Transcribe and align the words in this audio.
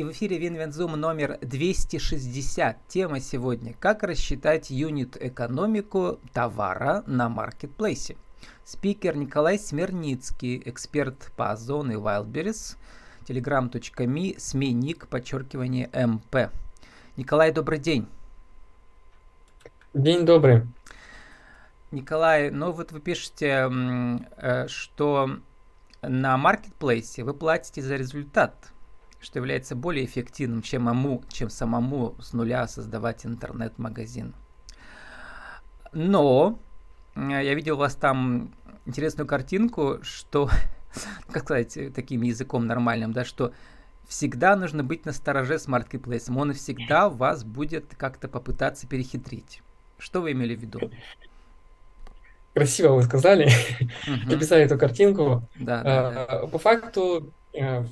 И 0.00 0.02
в 0.02 0.12
эфире 0.12 0.38
Винвензум 0.38 0.92
номер 0.92 1.36
260. 1.42 2.88
Тема 2.88 3.20
сегодня 3.20 3.74
«Как 3.78 4.02
рассчитать 4.02 4.70
юнит-экономику 4.70 6.18
товара 6.32 7.04
на 7.06 7.28
маркетплейсе». 7.28 8.16
Спикер 8.64 9.14
Николай 9.14 9.58
Смирницкий, 9.58 10.62
эксперт 10.64 11.30
по 11.36 11.50
Озон 11.50 11.92
и 11.92 11.96
Wildberries, 11.96 12.78
telegram.me, 13.28 14.40
сменик, 14.40 15.06
подчеркивание 15.06 15.90
МП. 15.92 16.50
Николай, 17.18 17.52
добрый 17.52 17.78
день. 17.78 18.08
День 19.92 20.24
добрый. 20.24 20.62
Николай, 21.90 22.50
ну 22.50 22.72
вот 22.72 22.90
вы 22.92 23.00
пишете, 23.00 23.70
э, 24.38 24.66
что 24.66 25.40
на 26.00 26.38
маркетплейсе 26.38 27.22
вы 27.22 27.34
платите 27.34 27.82
за 27.82 27.96
результат, 27.96 28.72
что 29.20 29.38
является 29.38 29.76
более 29.76 30.04
эффективным, 30.04 30.62
чем, 30.62 30.88
аму, 30.88 31.22
чем 31.28 31.50
самому 31.50 32.16
с 32.20 32.32
нуля 32.32 32.66
создавать 32.66 33.26
интернет-магазин. 33.26 34.34
Но 35.92 36.58
я 37.16 37.54
видел 37.54 37.74
у 37.74 37.78
вас 37.78 37.94
там 37.94 38.54
интересную 38.86 39.26
картинку, 39.26 39.98
что, 40.02 40.48
как 41.30 41.44
сказать, 41.44 41.78
таким 41.94 42.22
языком 42.22 42.66
нормальным, 42.66 43.12
да, 43.12 43.24
что 43.24 43.52
всегда 44.08 44.56
нужно 44.56 44.82
быть 44.82 45.04
на 45.04 45.12
стороже 45.12 45.58
с 45.58 45.68
маркетплейсом. 45.68 46.36
Он 46.36 46.52
всегда 46.52 47.08
вас 47.08 47.44
будет 47.44 47.94
как-то 47.96 48.28
попытаться 48.28 48.86
перехитрить. 48.86 49.62
Что 49.98 50.22
вы 50.22 50.32
имели 50.32 50.56
в 50.56 50.60
виду? 50.60 50.90
Красиво 52.54 52.94
вы 52.94 53.02
сказали, 53.04 53.44
угу. 54.06 54.34
описали 54.34 54.64
эту 54.64 54.76
картинку. 54.76 55.48
Да, 55.54 55.82
да, 55.84 56.26
да. 56.26 56.46
По 56.48 56.58
факту, 56.58 57.32
э, 57.52 57.84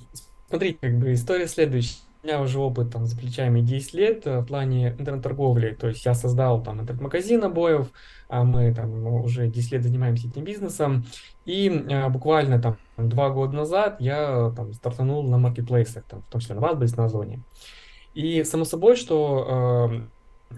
смотрите, 0.48 0.78
как 0.80 0.98
бы 0.98 1.12
история 1.12 1.46
следующая. 1.46 1.98
У 2.22 2.26
меня 2.26 2.42
уже 2.42 2.58
опыт 2.58 2.90
там 2.92 3.06
за 3.06 3.16
плечами 3.16 3.60
10 3.60 3.94
лет 3.94 4.26
э, 4.26 4.40
в 4.40 4.46
плане 4.46 4.88
интернет-торговли. 4.98 5.76
То 5.78 5.88
есть 5.88 6.04
я 6.04 6.14
создал 6.14 6.62
там 6.62 6.80
интернет-магазин 6.80 7.44
обоев, 7.44 7.88
а 8.28 8.42
мы 8.42 8.74
там 8.74 9.06
уже 9.06 9.46
10 9.46 9.72
лет 9.72 9.82
занимаемся 9.84 10.26
этим 10.26 10.42
бизнесом. 10.42 11.06
И 11.44 11.68
э, 11.68 12.08
буквально 12.08 12.60
там 12.60 12.76
два 12.96 13.30
года 13.30 13.54
назад 13.54 14.00
я 14.00 14.52
там 14.56 14.72
стартанул 14.72 15.22
на 15.22 15.38
маркетплейсах, 15.38 16.04
там, 16.04 16.22
в 16.22 16.26
том 16.26 16.40
числе 16.40 16.56
на 16.56 16.60
Вазбейс, 16.60 16.96
на 16.96 17.04
Озоне. 17.04 17.40
И 18.14 18.42
само 18.42 18.64
собой, 18.64 18.96
что 18.96 20.08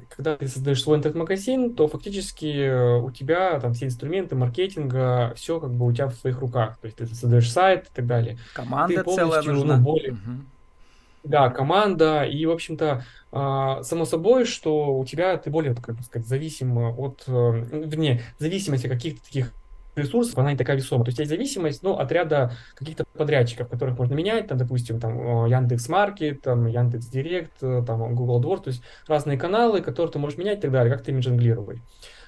когда 0.08 0.36
ты 0.36 0.48
создаешь 0.48 0.82
свой 0.82 0.98
интернет-магазин, 0.98 1.74
то 1.74 1.88
фактически 1.88 2.46
э, 2.46 3.00
у 3.00 3.10
тебя 3.10 3.58
там 3.60 3.74
все 3.74 3.86
инструменты 3.86 4.36
маркетинга, 4.36 5.32
все 5.36 5.60
как 5.60 5.72
бы 5.72 5.86
у 5.86 5.92
тебя 5.92 6.08
в 6.08 6.14
своих 6.14 6.40
руках. 6.40 6.78
То 6.78 6.86
есть 6.86 6.98
ты 6.98 7.06
создаешь 7.06 7.50
сайт 7.50 7.86
и 7.86 7.94
так 7.94 8.06
далее. 8.06 8.38
Команда 8.54 9.02
ты 9.02 9.14
целая 9.14 9.42
ну, 9.42 9.52
нужна. 9.52 9.76
Ну, 9.76 9.82
более... 9.82 10.12
угу. 10.12 10.20
Да, 11.22 11.50
команда. 11.50 12.24
И, 12.24 12.44
в 12.46 12.50
общем-то, 12.50 13.04
э, 13.32 13.82
само 13.82 14.04
собой, 14.04 14.44
что 14.44 14.98
у 14.98 15.04
тебя 15.04 15.36
ты 15.36 15.50
более, 15.50 15.74
как 15.74 15.96
бы 15.96 16.02
сказать, 16.02 16.26
зависим 16.26 16.78
от, 16.78 17.24
э, 17.26 17.32
вернее, 17.32 18.22
зависимости 18.38 18.86
каких-то 18.86 19.24
таких 19.24 19.52
ресурсов, 20.00 20.38
она 20.38 20.52
не 20.52 20.58
такая 20.58 20.76
весомая. 20.76 21.04
То 21.04 21.10
есть 21.10 21.18
есть 21.18 21.30
зависимость 21.30 21.82
ну, 21.82 21.94
от 21.94 22.10
ряда 22.12 22.52
каких-то 22.74 23.04
подрядчиков, 23.14 23.68
которых 23.68 23.98
можно 23.98 24.14
менять, 24.14 24.48
там, 24.48 24.58
допустим, 24.58 25.00
там, 25.00 25.46
Яндекс 25.46 25.88
Маркет, 25.88 26.42
там, 26.42 26.66
Яндекс 26.66 27.06
Директ, 27.06 27.62
э, 27.62 27.82
там, 27.86 28.14
Google 28.14 28.40
Двор, 28.40 28.60
то 28.60 28.68
есть 28.68 28.82
разные 29.06 29.38
каналы, 29.38 29.80
которые 29.80 30.12
ты 30.12 30.18
можешь 30.18 30.38
менять 30.38 30.58
и 30.58 30.62
так 30.62 30.72
далее, 30.72 30.92
как 30.92 31.04
ты 31.04 31.12
ими 31.12 31.20
жонглировать. 31.20 31.78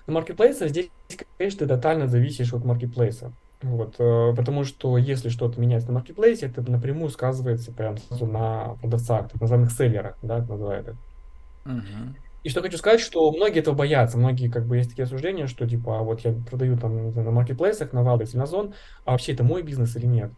На 0.06 0.14
маркетплейсах 0.14 0.70
здесь, 0.70 0.90
конечно, 1.38 1.60
ты 1.60 1.66
тотально 1.66 2.08
зависишь 2.08 2.52
от 2.52 2.64
маркетплейса. 2.64 3.32
Вот, 3.62 3.94
э, 3.98 4.34
потому 4.36 4.64
что 4.64 4.98
если 4.98 5.28
что-то 5.28 5.60
меняется 5.60 5.88
на 5.88 5.94
маркетплейсе, 5.94 6.46
это 6.46 6.68
напрямую 6.68 7.10
сказывается 7.10 7.72
прям 7.72 7.96
на 8.10 8.76
продавцах, 8.80 9.28
так 9.30 9.40
называемых 9.40 9.70
селлерах, 9.70 10.16
да, 10.22 10.38
называют 10.38 10.88
это. 10.88 10.96
Uh-huh. 11.64 12.14
И 12.42 12.48
что 12.48 12.60
хочу 12.60 12.76
сказать, 12.76 13.00
что 13.00 13.30
многие 13.30 13.60
этого 13.60 13.74
боятся. 13.74 14.18
Многие, 14.18 14.50
как 14.50 14.66
бы, 14.66 14.76
есть 14.76 14.90
такие 14.90 15.04
осуждения, 15.04 15.46
что, 15.46 15.68
типа, 15.68 16.00
а 16.00 16.02
вот 16.02 16.20
я 16.20 16.32
продаю 16.32 16.76
там 16.76 17.12
на 17.12 17.30
маркетплейсах, 17.30 17.92
на 17.92 18.02
Валдекс 18.02 18.34
на 18.34 18.46
Зон, 18.46 18.74
а 19.04 19.12
вообще 19.12 19.32
это 19.32 19.44
мой 19.44 19.62
бизнес 19.62 19.96
или 19.96 20.06
нет? 20.06 20.32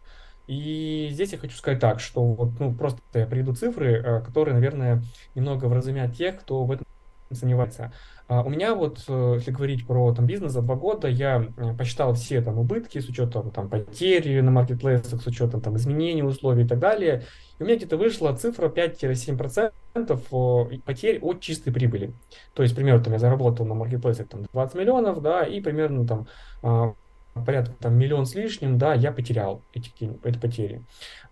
И 0.47 1.09
здесь 1.11 1.31
я 1.31 1.39
хочу 1.39 1.55
сказать 1.57 1.79
так, 1.79 1.99
что 1.99 2.23
вот, 2.23 2.59
ну, 2.59 2.75
просто 2.75 3.01
я 3.15 3.25
приведу 3.25 3.55
цифры, 3.55 3.93
э, 3.93 4.21
которые, 4.21 4.53
наверное, 4.53 5.03
немного 5.33 5.65
вразумят 5.65 6.15
тех, 6.15 6.39
кто 6.39 6.63
в 6.65 6.71
этом 6.71 6.85
сомневается. 7.35 7.91
А 8.27 8.41
у 8.41 8.49
меня 8.49 8.73
вот, 8.73 9.03
э, 9.07 9.33
если 9.35 9.51
говорить 9.51 9.85
про 9.85 10.11
там, 10.13 10.25
бизнес 10.25 10.51
за 10.51 10.63
два 10.63 10.73
года, 10.75 11.07
я 11.07 11.45
э, 11.57 11.75
посчитал 11.77 12.15
все 12.15 12.41
там 12.41 12.57
убытки 12.57 12.97
с 12.99 13.07
учетом 13.07 13.51
там, 13.51 13.69
потери 13.69 14.41
на 14.41 14.49
маркетплейсах, 14.49 15.21
с 15.21 15.27
учетом 15.27 15.61
там, 15.61 15.77
изменений 15.77 16.23
условий 16.23 16.63
и 16.63 16.67
так 16.67 16.79
далее. 16.79 17.21
И 17.59 17.63
у 17.63 17.65
меня 17.65 17.75
где-то 17.75 17.97
вышла 17.97 18.35
цифра 18.35 18.69
5-7% 18.69 20.81
потерь 20.83 21.19
от 21.21 21.39
чистой 21.39 21.71
прибыли. 21.71 22.13
То 22.55 22.63
есть, 22.63 22.75
примерно, 22.75 23.03
там, 23.03 23.13
я 23.13 23.19
заработал 23.19 23.67
на 23.67 23.75
маркетплейсах 23.75 24.27
там, 24.27 24.47
20 24.51 24.75
миллионов, 24.75 25.21
да, 25.21 25.43
и 25.43 25.61
примерно 25.61 26.07
там 26.07 26.27
а, 26.63 26.95
порядка 27.43 27.73
там 27.79 27.95
миллион 27.95 28.25
с 28.25 28.33
лишним, 28.33 28.77
да, 28.77 28.93
я 28.93 29.11
потерял 29.11 29.61
эти, 29.73 29.91
эти 30.23 30.37
потери. 30.37 30.81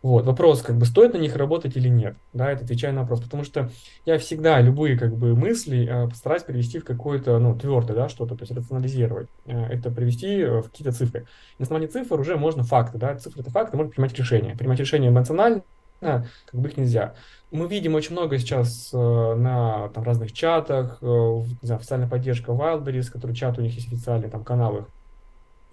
Вот, 0.02 0.26
вопрос, 0.26 0.62
как 0.62 0.78
бы, 0.78 0.86
стоит 0.86 1.14
на 1.14 1.18
них 1.18 1.36
работать 1.36 1.78
или 1.78 1.88
нет, 1.88 2.18
да, 2.34 2.52
это 2.52 2.66
отвечаю 2.66 2.94
на 2.94 3.02
вопрос, 3.02 3.22
потому 3.22 3.44
что 3.46 3.70
я 4.06 4.18
всегда 4.18 4.60
любые, 4.60 4.98
как 4.98 5.16
бы, 5.16 5.34
мысли 5.34 5.88
э, 5.90 6.10
постараюсь 6.10 6.44
привести 6.44 6.80
в 6.80 6.84
какое-то, 6.84 7.40
ну, 7.40 7.58
твердое, 7.58 7.96
да, 7.96 8.10
что-то, 8.10 8.36
то 8.36 8.44
есть 8.44 8.52
рационализировать, 8.52 9.30
э, 9.46 9.58
это 9.68 9.92
привести 9.92 10.40
э, 10.40 10.62
в 10.62 10.64
какие-то 10.64 10.92
цифры. 10.92 11.26
На 11.58 11.64
основании 11.64 11.88
цифр 11.88 12.20
уже 12.20 12.36
можно 12.36 12.64
факты, 12.64 12.98
да, 12.98 13.16
цифры 13.16 13.42
это 13.42 13.52
факты, 13.52 13.78
можно 13.78 13.92
принимать 13.92 14.14
решения. 14.18 14.56
Принимать 14.58 14.80
решения 14.80 15.08
эмоционально, 15.08 15.64
как 16.02 16.26
бы 16.52 16.68
их 16.68 16.76
нельзя. 16.76 17.16
Мы 17.52 17.68
видим 17.68 17.96
очень 17.96 18.12
много 18.12 18.38
сейчас 18.40 18.90
э, 18.94 18.98
на 18.98 19.88
там, 19.90 20.04
разных 20.04 20.34
чатах, 20.34 20.98
э, 21.02 21.06
не 21.06 21.66
знаю, 21.66 21.80
официальная 21.80 22.10
поддержка 22.10 22.52
Wildberries, 22.52 23.10
который 23.10 23.36
чат 23.36 23.58
у 23.58 23.62
них 23.62 23.74
есть 23.74 23.88
официальный, 23.88 24.30
там 24.30 24.44
каналы 24.44 24.86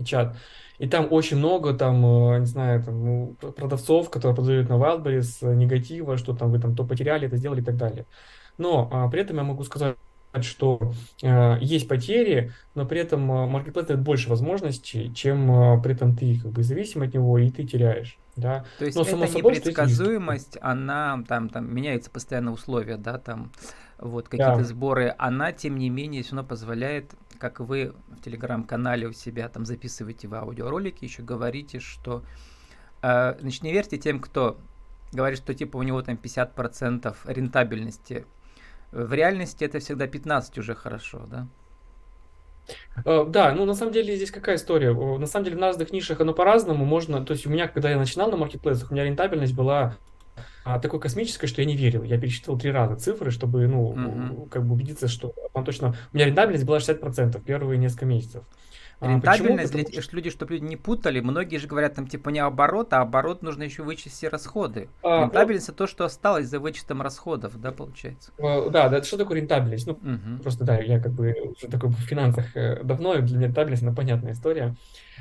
и 0.01 0.05
чат. 0.05 0.37
И 0.79 0.89
там 0.89 1.09
очень 1.11 1.37
много, 1.37 1.75
там, 1.75 2.05
э, 2.05 2.39
не 2.41 2.47
знаю, 2.47 2.83
там, 2.83 3.05
ну, 3.05 3.35
продавцов, 3.53 4.09
которые 4.11 4.35
продают 4.35 4.69
на 4.69 4.75
Wildberries, 4.75 5.39
э, 5.43 5.55
негатива, 5.55 6.17
что 6.17 6.35
там 6.35 6.51
вы 6.51 6.59
там 6.59 6.75
то 6.75 6.85
потеряли, 6.85 7.27
это 7.27 7.37
сделали 7.37 7.61
и 7.61 7.65
так 7.65 7.77
далее. 7.77 8.07
Но 8.57 8.89
а, 8.91 9.09
при 9.09 9.21
этом 9.21 9.37
я 9.37 9.43
могу 9.43 9.63
сказать, 9.65 9.97
что 10.43 10.93
э, 11.23 11.59
есть 11.61 11.89
потери, 11.89 12.53
но 12.75 12.87
при 12.87 13.01
этом 13.01 13.31
э, 13.31 13.47
маркетплейс 13.47 13.89
дает 13.89 14.01
больше 14.01 14.29
возможностей, 14.29 15.13
чем 15.13 15.51
э, 15.51 15.83
при 15.83 15.95
этом 15.95 16.17
ты 16.17 16.39
как 16.39 16.53
бы 16.53 16.63
зависим 16.63 17.03
от 17.03 17.13
него 17.13 17.37
и 17.39 17.51
ты 17.51 17.65
теряешь. 17.65 18.17
Да? 18.37 18.65
То 18.79 18.85
есть 18.85 18.97
но, 18.97 19.03
это 19.03 19.27
собой, 19.27 19.57
непредсказуемость, 19.57 20.57
она 20.61 21.23
там, 21.27 21.49
там 21.49 21.75
меняются 21.75 22.11
постоянно 22.11 22.53
условия, 22.53 22.97
да, 22.97 23.19
там 23.19 23.51
вот 23.99 24.29
какие-то 24.29 24.59
да. 24.59 24.65
сборы, 24.65 25.15
она 25.19 25.53
тем 25.53 25.77
не 25.77 25.91
менее 25.91 26.23
все 26.23 26.37
равно 26.37 26.49
позволяет 26.49 27.13
как 27.41 27.61
вы 27.61 27.95
в 28.09 28.21
телеграм-канале 28.23 29.09
у 29.09 29.13
себя 29.13 29.49
там 29.49 29.65
записываете 29.65 30.29
в 30.29 30.35
аудиоролики, 30.35 31.05
еще 31.05 31.23
говорите, 31.23 31.81
что 31.81 32.23
э, 33.03 33.37
значит, 33.41 33.63
не 33.63 33.73
верьте 33.73 33.97
тем, 33.97 34.21
кто 34.21 34.59
говорит, 35.13 35.39
что 35.39 35.55
типа 35.55 35.79
у 35.79 35.83
него 35.83 36.03
там 36.03 36.17
50% 36.17 37.17
рентабельности. 37.25 38.27
В 38.93 39.13
реальности 39.13 39.65
это 39.65 39.79
всегда 39.79 40.07
15 40.07 40.59
уже 40.59 40.75
хорошо, 40.75 41.27
да? 41.27 41.47
Э, 43.05 43.25
да, 43.27 43.53
ну 43.53 43.65
на 43.65 43.75
самом 43.75 43.93
деле 43.93 44.15
здесь 44.15 44.31
какая 44.31 44.57
история? 44.57 44.93
На 44.93 45.27
самом 45.27 45.45
деле 45.45 45.57
в 45.57 45.61
разных 45.61 45.93
нишах 45.93 46.21
оно 46.21 46.35
по-разному. 46.35 46.85
Можно, 46.85 47.25
то 47.25 47.33
есть 47.33 47.47
у 47.47 47.51
меня, 47.51 47.69
когда 47.69 47.91
я 47.91 47.99
начинал 47.99 48.31
на 48.31 48.37
маркетплейсах, 48.37 48.91
у 48.91 48.95
меня 48.95 49.05
рентабельность 49.05 49.55
была 49.55 49.97
а, 50.65 50.79
такой 50.79 51.01
космической, 51.01 51.47
что 51.47 51.63
я 51.63 51.67
не 51.67 51.77
верил. 51.77 52.03
Я 52.03 52.19
пересчитывал 52.19 52.59
три 52.59 52.71
раза 52.71 52.97
цифры, 52.97 53.31
чтобы, 53.31 53.67
ну, 53.67 53.93
uh-huh. 53.93 54.49
как 54.49 54.65
бы 54.67 54.75
убедиться, 54.75 55.09
что 55.09 55.35
там 55.55 55.65
точно... 55.65 55.95
У 56.13 56.17
меня 56.17 56.27
рентабельность 56.27 56.67
была 56.67 56.79
60% 56.79 57.43
первые 57.43 57.79
несколько 57.79 58.07
месяцев. 58.07 58.45
А, 59.01 59.09
рентабельность, 59.09 59.73
Почему? 59.73 59.91
для, 59.91 60.03
что 60.03 60.17
люди, 60.17 60.31
чтобы 60.31 60.55
люди 60.55 60.65
не 60.65 60.77
путали, 60.77 61.21
многие 61.21 61.57
же 61.57 61.67
говорят 61.67 61.95
там 61.95 62.07
типа 62.07 62.29
не 62.29 62.39
оборот, 62.39 62.93
а 62.93 63.01
оборот 63.01 63.41
нужно 63.41 63.63
еще 63.63 63.83
вычесть 63.83 64.17
все 64.17 64.29
расходы. 64.29 64.91
А, 65.03 65.23
рентабельность 65.23 65.69
ну, 65.69 65.73
это 65.73 65.79
то, 65.79 65.87
что 65.87 66.05
осталось 66.05 66.49
за 66.49 66.61
вычетом 66.61 67.01
расходов, 67.01 67.59
да, 67.59 67.73
получается? 67.73 68.31
Э, 68.37 68.69
да, 68.69 68.91
да, 68.91 69.03
что 69.03 69.17
такое 69.17 69.39
рентабельность? 69.39 69.87
Ну, 69.87 69.95
угу. 69.95 70.43
просто 70.43 70.65
да, 70.65 70.79
я 70.79 71.01
как 71.01 71.13
бы 71.13 71.35
уже 71.57 71.69
такой 71.69 71.89
в 71.89 72.01
финансах 72.01 72.55
э, 72.55 72.83
давно, 72.85 73.15
и 73.15 73.23
для 73.23 73.39
меня 73.39 73.47
рентабельность 73.47 73.83
это 73.83 73.93
понятная 73.93 74.33
история. 74.33 74.65
А, 74.65 74.75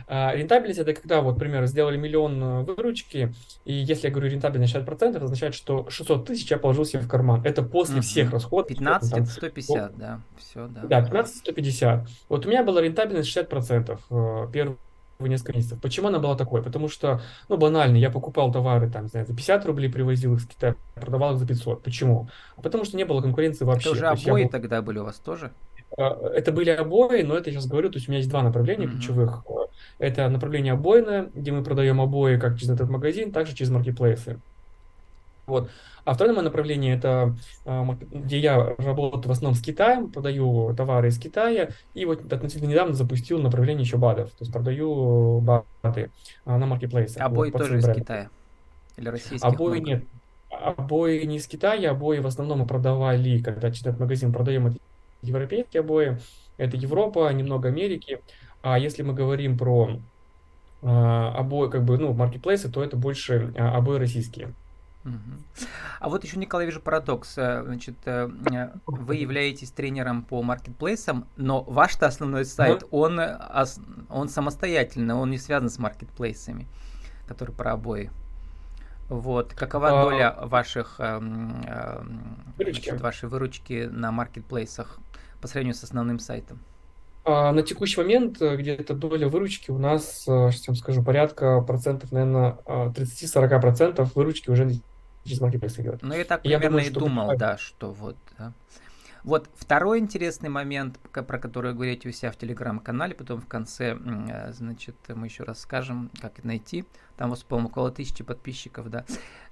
рентабельность 0.08 0.80
это 0.80 0.94
когда, 0.94 1.22
вот, 1.22 1.34
например, 1.34 1.66
сделали 1.66 1.98
миллион 1.98 2.44
э, 2.44 2.64
выручки, 2.64 3.34
и 3.66 3.74
если 3.74 4.08
я 4.08 4.14
говорю 4.14 4.30
рентабельность 4.30 4.76
60%, 4.76 5.16
это 5.16 5.26
означает, 5.26 5.56
что 5.56 5.90
600 5.90 6.26
тысяч 6.26 6.52
я 6.52 6.58
положил 6.58 6.86
себе 6.86 7.02
в 7.02 7.08
карман. 7.08 7.42
Это 7.44 7.64
после 7.64 7.96
угу. 7.96 8.04
всех 8.04 8.32
расходов. 8.32 8.70
15 8.70 9.12
там, 9.12 9.24
это 9.24 9.32
150, 9.32 9.92
ну, 9.92 9.98
да, 10.00 10.22
все, 10.38 10.68
да. 10.68 10.82
Да, 10.84 11.02
15 11.02 11.38
150. 11.38 12.08
Вот 12.30 12.46
у 12.46 12.50
меня 12.50 12.64
была 12.64 12.82
рентабельность 12.82 13.36
60% 13.36 14.00
э, 14.10 14.52
первые 14.52 14.78
несколько 15.20 15.54
месяцев. 15.54 15.80
Почему 15.82 16.08
она 16.08 16.20
была 16.20 16.36
такой? 16.36 16.64
Потому 16.64 16.88
что, 16.88 17.22
ну, 17.50 17.58
банально, 17.58 17.98
я 17.98 18.10
покупал 18.10 18.52
товары 18.54 18.90
там, 18.90 19.08
знаю, 19.10 19.26
за 19.26 19.36
50 19.36 19.66
рублей, 19.66 19.92
привозил 19.92 20.36
их 20.36 20.42
с 20.42 20.46
Китая, 20.46 20.76
продавал 20.96 21.34
их 21.34 21.40
за 21.40 21.48
500. 21.48 21.84
Почему? 21.84 22.30
А 22.56 22.62
потому 22.62 22.86
что 22.86 22.96
не 22.96 23.04
было 23.04 23.22
конкуренции 23.22 23.66
вообще. 23.66 23.90
Это 23.90 23.98
уже 23.98 24.08
обои 24.08 24.44
был... 24.44 24.50
тогда 24.50 24.82
были 24.82 25.00
у 25.00 25.04
вас 25.04 25.18
тоже? 25.18 25.52
А, 25.98 26.18
это 26.30 26.54
были 26.54 26.70
обои, 26.70 27.24
но 27.24 27.36
это 27.36 27.50
я 27.50 27.56
сейчас 27.56 27.68
говорю, 27.68 27.90
то 27.90 27.98
есть 27.98 28.08
у 28.08 28.12
меня 28.12 28.20
есть 28.20 28.30
два 28.30 28.44
направления 28.44 28.86
mm-hmm. 28.86 28.92
ключевых. 28.92 29.44
Это 29.98 30.30
направление 30.30 30.74
обойное, 30.74 31.30
где 31.34 31.52
мы 31.52 31.64
продаем 31.64 32.02
обои 32.02 32.38
как 32.38 32.58
через 32.58 32.74
этот 32.74 32.90
магазин, 32.90 33.32
также 33.32 33.56
через 33.56 33.72
маркетплейсы. 33.72 34.40
Вот. 35.46 35.70
А 36.06 36.14
второе 36.14 36.34
мое 36.34 36.44
направление 36.44 36.96
это 36.96 37.36
где 38.12 38.40
я 38.40 38.76
работаю 38.78 39.28
в 39.28 39.32
основном 39.32 39.56
с 39.56 39.62
Китаем, 39.62 40.10
продаю 40.12 40.74
товары 40.76 41.10
из 41.10 41.20
Китая, 41.20 41.70
и 41.94 42.06
вот 42.06 42.32
относительно 42.32 42.70
недавно 42.70 42.94
запустил 42.94 43.40
направление 43.40 43.84
еще 43.84 43.98
БАДов, 43.98 44.30
то 44.30 44.42
есть 44.42 44.52
продаю 44.52 45.40
БАДы 45.42 46.12
на 46.46 46.66
маркетплейсах. 46.66 47.22
Обои 47.22 47.52
вот, 47.52 47.60
тоже 47.60 47.80
из 47.80 47.86
Китая? 47.86 48.30
Или 48.98 49.10
российских? 49.10 49.48
Обои 49.48 49.80
много? 49.80 49.90
нет. 49.90 50.04
Обои 50.50 51.24
не 51.26 51.38
из 51.38 51.48
Китая, 51.48 51.92
обои 51.92 52.20
в 52.20 52.28
основном 52.28 52.60
мы 52.60 52.66
продавали, 52.66 53.42
когда 53.42 53.72
читает 53.72 54.00
магазин, 54.00 54.34
продаем 54.34 54.68
это 54.68 54.78
европейские 55.22 55.82
обои, 55.82 56.18
это 56.58 56.76
Европа, 56.76 57.32
немного 57.32 57.70
Америки. 57.70 58.22
А 58.62 58.78
если 58.78 59.04
мы 59.04 59.14
говорим 59.14 59.58
про 59.58 60.00
обои, 60.82 61.70
как 61.70 61.84
бы, 61.84 61.98
ну, 61.98 62.14
маркетплейсы, 62.14 62.70
то 62.70 62.84
это 62.84 62.96
больше 62.96 63.54
обои 63.58 64.00
российские. 64.00 64.54
А 66.00 66.10
вот 66.10 66.24
еще, 66.24 66.38
Николай, 66.38 66.66
вижу 66.66 66.82
парадокс. 66.82 67.38
Э, 67.38 67.64
значит, 67.64 67.96
э, 68.06 68.30
э, 68.52 68.70
вы 68.86 69.16
являетесь 69.16 69.72
тренером 69.72 70.24
по 70.24 70.42
маркетплейсам, 70.42 71.28
но 71.36 71.62
ваш-то 71.62 72.06
основной 72.08 72.46
сайт, 72.46 72.84
он, 72.92 73.20
он 74.10 74.30
самостоятельный, 74.30 75.16
он 75.16 75.32
не 75.32 75.38
связан 75.38 75.70
с 75.70 75.78
маркетплейсами, 75.78 76.68
которые 77.28 77.56
про 77.56 77.74
обои. 77.74 78.12
Вот. 79.10 79.54
Какова 79.54 80.02
а... 80.02 80.04
доля 80.04 80.36
ваших, 80.42 80.96
значит, 82.58 83.02
вашей 83.02 83.28
выручки 83.28 83.90
на 83.92 84.12
маркетплейсах 84.12 85.00
по 85.42 85.48
сравнению 85.48 85.76
с 85.76 85.84
основным 85.84 86.20
сайтом? 86.20 86.60
А, 87.26 87.52
на 87.52 87.62
текущий 87.64 88.00
момент 88.00 88.40
где-то 88.42 88.94
доля 88.94 89.28
выручки 89.28 89.72
у 89.72 89.78
нас, 89.78 90.24
сейчас 90.24 90.68
вам 90.68 90.76
скажу, 90.76 91.04
порядка 91.04 91.62
процентов, 91.62 92.12
наверное, 92.12 92.58
30-40 92.66 93.62
процентов 93.62 94.16
выручки 94.16 94.50
уже 94.50 94.70
через 95.24 95.42
маркетплейс 95.42 95.80
идет. 95.80 96.02
Ну, 96.02 96.14
я 96.14 96.26
так 96.26 96.42
примерно 96.42 96.64
я 96.64 96.70
думаю, 96.70 96.86
и 96.86 96.90
думал, 96.90 97.38
да, 97.38 97.58
что 97.58 97.92
вот. 97.92 98.16
Да. 98.38 98.54
Вот 99.24 99.50
второй 99.56 100.00
интересный 100.00 100.50
момент, 100.50 100.98
про 101.12 101.38
который 101.38 101.74
говорите 101.74 102.10
у 102.10 102.12
себя 102.12 102.32
в 102.32 102.38
телеграм-канале, 102.38 103.14
потом 103.14 103.42
в 103.42 103.48
конце, 103.48 103.98
э, 103.98 104.54
значит, 104.54 104.96
мы 105.10 105.28
еще 105.28 105.44
расскажем, 105.44 106.10
как 106.22 106.40
это 106.40 106.48
найти. 106.48 106.86
Там 107.18 107.30
вас, 107.30 107.44
по-моему, 107.44 107.70
около 107.70 107.92
тысячи 107.92 108.24
подписчиков, 108.24 108.90
да. 108.90 109.06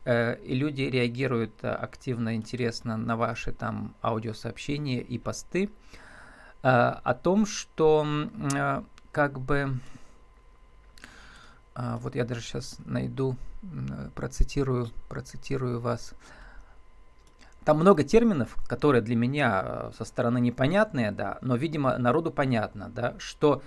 Э, 0.06 0.38
и 0.42 0.56
люди 0.56 0.84
реагируют 0.84 1.52
э, 1.64 1.70
активно, 1.70 2.36
интересно 2.36 2.96
на 2.98 3.18
ваши 3.18 3.52
там 3.52 3.96
аудиосообщения 4.02 5.02
и 5.02 5.18
посты 5.18 5.70
о 6.62 7.14
том, 7.14 7.46
что 7.46 8.06
как 9.12 9.40
бы 9.40 9.80
вот 11.76 12.16
я 12.16 12.26
даже 12.26 12.42
сейчас 12.42 12.78
найду 12.86 13.36
процитирую, 14.16 14.90
процитирую 15.10 15.80
вас. 15.80 16.14
Там 17.64 17.80
много 17.80 18.04
терминов, 18.04 18.56
которые 18.68 19.02
для 19.02 19.16
меня 19.16 19.62
э, 19.66 19.92
со 19.98 20.06
стороны 20.06 20.40
непонятные, 20.40 21.12
да, 21.12 21.38
но, 21.42 21.58
видимо, 21.58 21.98
народу 21.98 22.32
понятно, 22.32 22.90
да, 22.96 23.16
что 23.18 23.62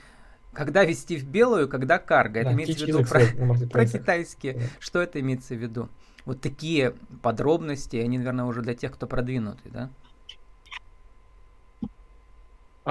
когда 0.54 0.84
вести 0.84 1.18
в 1.18 1.26
белую, 1.26 1.68
когда 1.68 1.98
карго. 1.98 2.40
Это 2.40 2.48
да, 2.50 2.54
имеется 2.54 2.84
в 2.84 2.88
виду 2.88 3.04
про, 3.04 3.66
про 3.70 3.86
китайские. 3.86 4.54
Да. 4.54 4.60
Что 4.78 5.00
это 5.00 5.20
имеется 5.20 5.54
в 5.54 5.58
виду? 5.58 5.88
Вот 6.24 6.40
такие 6.40 6.94
подробности, 7.22 7.96
они, 7.96 8.18
наверное, 8.18 8.46
уже 8.46 8.62
для 8.62 8.74
тех, 8.74 8.92
кто 8.92 9.06
продвинутый, 9.06 9.70
да? 9.70 9.90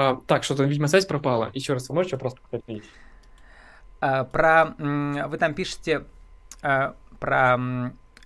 А, 0.01 0.22
так, 0.28 0.46
что-то, 0.46 0.63
видимо, 0.63 0.88
связь 0.88 1.06
пропала. 1.06 1.50
Еще 1.54 1.74
раз, 1.74 1.90
вы 1.90 1.96
можете 1.96 2.16
вопрос 2.16 2.36
повторить? 2.50 2.86
А, 4.00 4.24
про, 4.24 4.74
вы 4.78 5.38
там 5.38 5.54
пишете 5.54 6.06
а, 6.62 6.96
про 7.19 7.57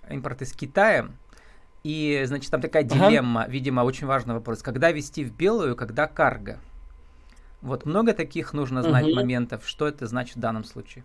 импорт 0.08 0.42
из 0.42 0.52
Китая. 0.52 1.08
И, 1.82 2.22
значит, 2.26 2.52
там 2.52 2.60
такая 2.60 2.84
дилемма, 2.84 3.42
ага. 3.42 3.50
видимо, 3.50 3.80
очень 3.80 4.06
важный 4.06 4.34
вопрос. 4.34 4.62
Когда 4.62 4.92
вести 4.92 5.24
в 5.24 5.34
белую, 5.34 5.74
когда 5.74 6.06
карго? 6.06 6.60
Вот 7.60 7.86
много 7.86 8.12
таких 8.12 8.52
нужно 8.52 8.84
знать 8.84 9.06
угу. 9.06 9.16
моментов. 9.16 9.66
Что 9.66 9.88
это 9.88 10.06
значит 10.06 10.36
в 10.36 10.40
данном 10.40 10.62
случае? 10.62 11.02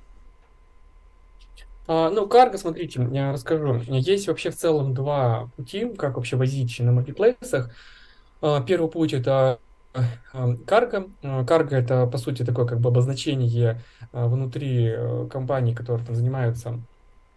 А, 1.88 2.12
ну, 2.12 2.28
карго, 2.28 2.60
смотрите, 2.60 3.10
я 3.12 3.32
расскажу. 3.32 3.82
Есть 3.88 4.28
вообще 4.28 4.52
в 4.52 4.56
целом 4.56 4.94
два 4.94 5.50
пути, 5.58 5.92
как 5.98 6.18
вообще 6.18 6.36
возить 6.36 6.80
на 6.80 6.92
маркетплейсах. 6.92 7.72
А, 8.44 8.62
первый 8.62 8.92
путь 8.92 9.14
это 9.14 9.60
Карго. 10.66 11.10
А, 11.24 11.44
карго 11.46 11.76
это, 11.76 12.06
по 12.06 12.18
сути, 12.18 12.44
такое 12.44 12.66
как 12.66 12.80
бы 12.80 12.90
обозначение 12.90 13.82
внутри 14.12 14.88
э, 14.88 15.28
компаний, 15.32 15.74
которые 15.74 16.06
там 16.06 16.16
занимаются 16.16 16.80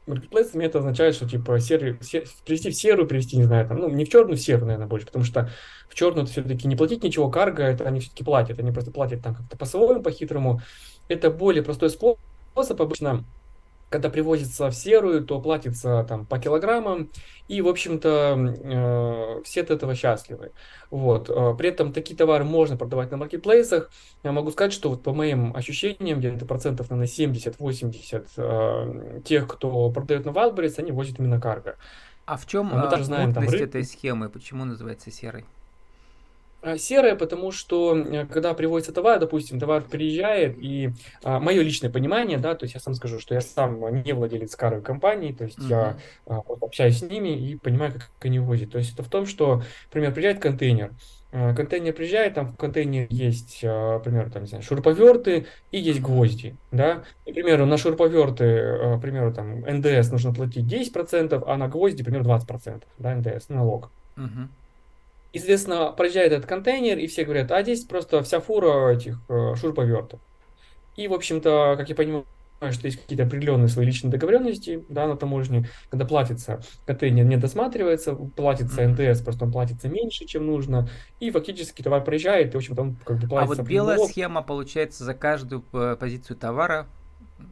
маркетплейсами 0.07 0.65
это 0.65 0.79
означает, 0.79 1.15
что 1.15 1.29
типа 1.29 1.61
серый, 1.61 1.97
сер, 2.03 2.25
привести 2.45 2.71
в 2.71 2.75
серую, 2.75 3.07
привести, 3.07 3.37
не 3.37 3.45
знаю, 3.45 3.69
там, 3.69 3.79
ну, 3.79 3.89
не 3.89 4.05
в 4.05 4.09
черную, 4.09 4.37
в 4.37 4.41
серую, 4.41 4.67
наверное, 4.67 4.89
больше, 4.89 5.07
потому 5.07 5.25
что 5.25 5.51
в 5.89 5.95
черную 5.95 6.27
все-таки 6.27 6.67
не 6.67 6.77
платить 6.77 7.03
ничего, 7.03 7.31
карго, 7.31 7.63
это 7.63 7.85
они 7.85 8.01
все-таки 8.01 8.25
платят, 8.25 8.59
они 8.59 8.73
просто 8.73 8.91
платят 8.91 9.23
там 9.23 9.35
как-то 9.35 9.57
по-своему, 9.57 10.03
по-хитрому. 10.03 10.61
Это 11.09 11.31
более 11.31 11.63
простой 11.63 11.91
способ, 11.91 12.81
обычно 12.81 13.25
когда 13.93 14.09
привозится 14.09 14.71
в 14.71 14.75
серую, 14.75 15.25
то 15.25 15.41
платится 15.41 16.05
там 16.09 16.27
по 16.27 16.39
килограммам, 16.39 17.11
и, 17.47 17.61
в 17.61 17.69
общем-то, 17.69 18.55
э, 18.65 19.43
все 19.45 19.61
от 19.61 19.71
этого 19.71 19.95
счастливы. 19.95 20.53
Вот. 20.91 21.29
Э, 21.29 21.55
при 21.57 21.69
этом 21.69 21.93
такие 21.93 22.17
товары 22.17 22.45
можно 22.45 22.77
продавать 22.77 23.11
на 23.11 23.19
маркетплейсах. 23.19 23.91
Я 24.25 24.33
могу 24.33 24.51
сказать, 24.51 24.73
что 24.73 24.89
вот 24.89 25.03
по 25.03 25.13
моим 25.13 25.55
ощущениям, 25.55 26.19
где-то 26.19 26.47
процентов, 26.47 26.91
на 26.91 27.03
70-80 27.05 28.27
э, 28.37 29.21
тех, 29.25 29.47
кто 29.47 29.91
продает 29.91 30.25
на 30.25 30.31
Wildberries, 30.31 30.75
они 30.79 30.91
возят 30.91 31.19
именно 31.19 31.41
карго. 31.41 31.77
А 32.25 32.37
в 32.37 32.47
чем 32.47 32.67
Мы 32.67 32.81
э, 32.81 33.03
знаем, 33.03 33.35
там, 33.35 33.45
этой 33.45 33.85
схемы? 33.85 34.31
Почему 34.31 34.65
называется 34.65 35.11
серой? 35.11 35.45
А, 36.63 36.79
серая, 36.79 37.17
потому 37.17 37.51
что 37.51 37.97
э, 37.97 38.25
когда 38.27 38.55
приводится 38.55 38.93
товар, 38.93 39.19
допустим, 39.19 39.59
товар 39.59 39.83
приезжает, 39.83 40.57
и 40.59 40.91
а, 41.25 41.41
мое 41.41 41.61
личное 41.61 41.91
понимание, 41.91 42.39
да, 42.39 42.55
то 42.55 42.65
есть 42.65 42.75
я 42.75 42.81
сам 42.81 42.95
скажу, 42.95 43.19
что 43.19 43.35
я 43.35 43.41
сам 43.41 44.03
не 44.05 44.13
владелец 44.13 44.55
каровой 44.55 44.85
компании, 44.85 45.33
то 45.33 45.45
есть 45.45 45.59
uh-huh. 45.59 45.69
я 45.69 45.97
а, 46.27 46.41
вот, 46.47 46.63
общаюсь 46.63 47.01
с 47.01 47.03
ними 47.03 47.31
и 47.31 47.57
понимаю, 47.57 47.95
как 47.95 48.11
они 48.21 48.39
возят. 48.39 48.71
То 48.71 48.79
есть 48.79 48.95
это 48.95 49.03
в 49.03 49.09
том, 49.09 49.27
что, 49.27 49.63
например, 49.87 50.15
приезжает 50.15 50.39
контейнер, 50.39 50.93
а, 51.33 51.53
контейнер 51.53 51.95
приезжает, 51.95 52.35
там 52.35 52.53
в 52.53 52.57
контейнере 52.57 53.09
есть, 53.11 53.61
а, 53.65 53.95
например, 53.95 54.31
там, 54.31 54.43
не 54.43 54.49
знаю, 54.49 54.63
шуруповерты 54.63 55.47
и 55.73 55.81
есть 55.81 56.01
гвозди, 56.01 56.55
да. 56.71 57.03
И, 57.25 57.33
к 57.33 57.35
примеру, 57.35 57.67
на 57.67 57.77
шуруповерты, 57.77 58.45
а, 58.45 58.99
к 58.99 59.01
примеру, 59.01 59.35
там, 59.35 59.63
НДС 59.63 60.13
нужно 60.13 60.33
платить 60.33 60.67
10%, 60.67 61.43
а 61.45 61.57
на 61.57 61.67
гвозди, 61.67 62.03
например, 62.03 62.23
20%, 62.23 62.85
да, 62.99 63.17
НДС, 63.17 63.49
налог. 63.49 63.91
Uh-huh. 64.17 64.47
И, 65.33 65.39
соответственно, 65.39 65.93
проезжает 65.93 66.33
этот 66.33 66.47
контейнер, 66.47 66.99
и 66.99 67.07
все 67.07 67.25
говорят, 67.25 67.51
а 67.51 67.63
здесь 67.63 67.85
просто 67.85 68.23
вся 68.23 68.41
фура 68.41 68.93
этих 68.93 69.19
э, 69.29 69.55
шуруповертов. 69.57 70.21
И, 70.97 71.09
в 71.09 71.15
общем-то, 71.15 71.75
как 71.79 71.89
я 71.89 71.95
понимаю, 71.95 72.27
что 72.71 72.87
есть 72.87 73.01
какие-то 73.01 73.25
определенные 73.25 73.69
свои 73.69 73.87
личные 73.87 74.11
договоренности 74.11 74.85
да, 74.89 75.07
на 75.07 75.17
таможне, 75.17 75.69
когда 75.89 76.05
платится, 76.05 76.61
контейнер 76.87 77.25
не 77.25 77.37
досматривается, 77.37 78.15
платится 78.15 78.87
НДС, 78.87 79.23
просто 79.23 79.47
он 79.47 79.53
платится 79.53 79.89
меньше, 79.89 80.27
чем 80.27 80.47
нужно, 80.47 80.89
и 81.19 81.31
фактически 81.31 81.83
товар 81.83 82.05
проезжает, 82.05 82.51
и, 82.51 82.53
в 82.53 82.57
общем-то, 82.57 82.83
он 82.83 82.97
как 83.05 83.19
бы 83.19 83.27
платится. 83.27 83.55
А 83.55 83.65
вот 83.65 83.69
белая 83.69 83.97
налог. 83.97 84.11
схема, 84.11 84.43
получается, 84.43 85.05
за 85.05 85.15
каждую 85.15 85.65
э, 85.73 85.97
позицию 85.99 86.37
товара 86.37 86.87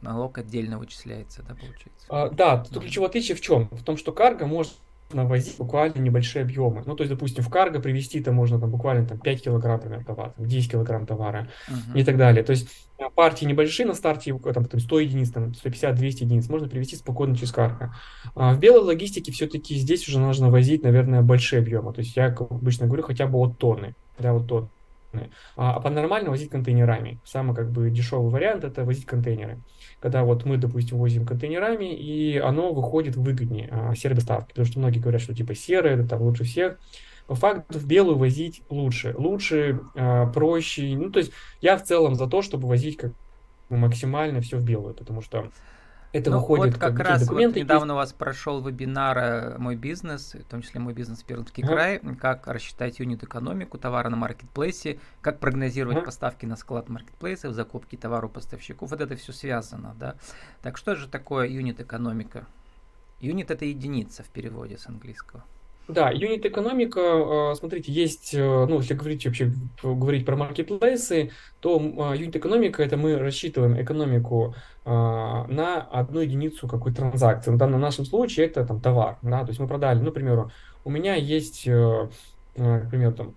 налог 0.01 0.37
отдельно 0.37 0.77
вычисляется, 0.77 1.43
да, 1.43 1.55
получается? 1.55 2.07
А, 2.09 2.29
да, 2.29 2.63
тут 2.63 2.83
ключевое 2.83 3.09
отличие 3.09 3.35
в 3.35 3.41
чем? 3.41 3.67
В 3.71 3.83
том, 3.83 3.97
что 3.97 4.11
карго 4.11 4.45
может 4.45 4.73
возить 5.13 5.57
буквально 5.57 5.99
небольшие 5.99 6.43
объемы. 6.43 6.83
Ну, 6.85 6.95
то 6.95 7.03
есть, 7.03 7.13
допустим, 7.13 7.43
в 7.43 7.49
карго 7.49 7.79
привезти 7.79 8.19
это 8.19 8.31
можно 8.31 8.59
там, 8.59 8.69
буквально 8.71 9.05
там, 9.05 9.19
5 9.19 9.43
килограмм, 9.43 9.77
например, 9.77 10.03
товара, 10.05 10.33
10 10.37 10.71
килограмм 10.71 11.05
товара 11.05 11.47
uh-huh. 11.69 11.99
и 11.99 12.03
так 12.03 12.17
далее. 12.17 12.43
То 12.43 12.51
есть 12.51 12.69
э, 12.97 13.03
партии 13.13 13.45
небольшие 13.45 13.85
на 13.85 13.93
старте, 13.93 14.37
там, 14.53 14.65
там 14.65 14.79
100 14.79 14.99
единиц, 14.99 15.31
там, 15.31 15.51
150-200 15.51 16.23
единиц 16.23 16.49
можно 16.49 16.67
привезти 16.67 16.95
спокойно 16.95 17.35
через 17.35 17.51
карго. 17.51 17.93
А 18.35 18.53
в 18.53 18.59
белой 18.59 18.83
логистике 18.83 19.31
все-таки 19.31 19.75
здесь 19.75 20.07
уже 20.07 20.19
нужно 20.19 20.49
возить, 20.49 20.83
наверное, 20.83 21.21
большие 21.21 21.61
объемы. 21.61 21.93
То 21.93 21.99
есть 21.99 22.15
я 22.15 22.27
обычно 22.27 22.87
говорю 22.87 23.03
хотя 23.03 23.27
бы 23.27 23.39
от 23.39 23.57
тонны. 23.57 23.95
Да, 24.19 24.33
вот 24.33 24.47
тонны. 24.47 24.69
А, 25.55 25.75
а 25.75 25.79
по-нормально 25.79 26.29
возить 26.29 26.49
контейнерами. 26.49 27.19
Самый 27.25 27.55
как 27.55 27.71
бы 27.71 27.89
дешевый 27.89 28.31
вариант 28.31 28.63
это 28.63 28.85
возить 28.85 29.05
контейнеры. 29.05 29.59
Когда 30.01 30.23
вот 30.23 30.45
мы, 30.45 30.57
допустим, 30.57 30.97
возим 30.97 31.25
контейнерами, 31.25 31.93
и 31.93 32.37
оно 32.37 32.73
выходит 32.73 33.15
выгоднее 33.15 33.69
а, 33.71 33.95
серой 33.95 34.15
доставки. 34.15 34.49
Потому 34.49 34.65
что 34.65 34.79
многие 34.79 34.99
говорят, 34.99 35.21
что 35.21 35.35
типа 35.35 35.55
серая 35.55 35.95
это 35.95 36.09
там 36.09 36.21
лучше 36.21 36.43
всех. 36.43 36.79
По 37.27 37.35
факту 37.35 37.79
в 37.79 37.85
белую 37.85 38.17
возить 38.17 38.63
лучше. 38.69 39.13
Лучше, 39.17 39.79
а, 39.95 40.25
проще. 40.27 40.95
Ну, 40.97 41.11
то 41.11 41.19
есть 41.19 41.31
я 41.61 41.77
в 41.77 41.83
целом 41.83 42.15
за 42.15 42.27
то, 42.27 42.41
чтобы 42.41 42.67
возить 42.67 42.97
как 42.97 43.11
максимально 43.69 44.41
все 44.41 44.57
в 44.57 44.65
белую, 44.65 44.95
потому 44.95 45.21
что 45.21 45.49
это 46.13 46.29
ну, 46.29 46.39
выходит 46.39 46.73
вот 46.73 46.81
как, 46.81 46.97
как 46.97 47.07
раз 47.07 47.21
документы. 47.21 47.59
Вот 47.59 47.63
недавно 47.63 47.91
есть. 47.91 47.93
у 47.93 47.95
вас 47.95 48.13
прошел 48.13 48.61
вебинар 48.61 49.17
э, 49.17 49.57
«Мой 49.57 49.75
бизнес», 49.75 50.33
в 50.33 50.43
том 50.43 50.61
числе 50.61 50.81
«Мой 50.81 50.93
бизнес 50.93 51.23
Пермский 51.23 51.63
ага. 51.63 51.73
край», 51.73 51.99
как 52.19 52.47
рассчитать 52.47 52.99
юнит-экономику 52.99 53.77
товара 53.77 54.09
на 54.09 54.17
маркетплейсе, 54.17 54.99
как 55.21 55.39
прогнозировать 55.39 55.97
ага. 55.97 56.05
поставки 56.05 56.45
на 56.45 56.57
склад 56.57 56.89
маркетплейсов, 56.89 57.53
закупки 57.53 57.95
товара 57.95 58.25
у 58.25 58.29
поставщиков. 58.29 58.91
Вот 58.91 58.99
это 58.99 59.15
все 59.15 59.31
связано, 59.31 59.95
да. 59.97 60.15
Так 60.61 60.77
что 60.77 60.95
же 60.95 61.07
такое 61.07 61.47
юнит-экономика? 61.47 62.45
Юнит 63.21 63.51
это 63.51 63.65
единица 63.65 64.23
в 64.23 64.27
переводе 64.27 64.77
с 64.77 64.87
английского. 64.87 65.43
Да, 65.87 66.09
юнит-экономика, 66.09 67.53
смотрите, 67.57 67.91
есть, 67.91 68.33
ну, 68.33 68.77
если 68.77 68.93
говорить 68.93 69.25
вообще, 69.25 69.51
говорить 69.83 70.25
про 70.25 70.37
маркетплейсы, 70.37 71.31
то 71.59 71.79
юнит-экономика– 72.15 72.81
это 72.85 72.95
мы 72.95 73.17
рассчитываем 73.17 73.81
экономику 73.81 74.55
на 74.85 75.87
одну 75.91 76.21
единицу 76.21 76.67
какой 76.67 76.93
транзакции. 76.93 77.51
В 77.51 77.57
данном 77.57 77.81
нашем 77.81 78.05
случае 78.05 78.45
это 78.45 78.65
там 78.65 78.79
товар, 78.79 79.17
да, 79.21 79.41
то 79.41 79.49
есть 79.49 79.59
мы 79.59 79.67
продали, 79.67 79.99
ну, 79.99 80.11
к 80.11 80.13
примеру, 80.13 80.51
у 80.85 80.89
меня 80.89 81.15
есть, 81.15 81.65
к 81.65 82.09
примеру, 82.55 83.13
там, 83.13 83.35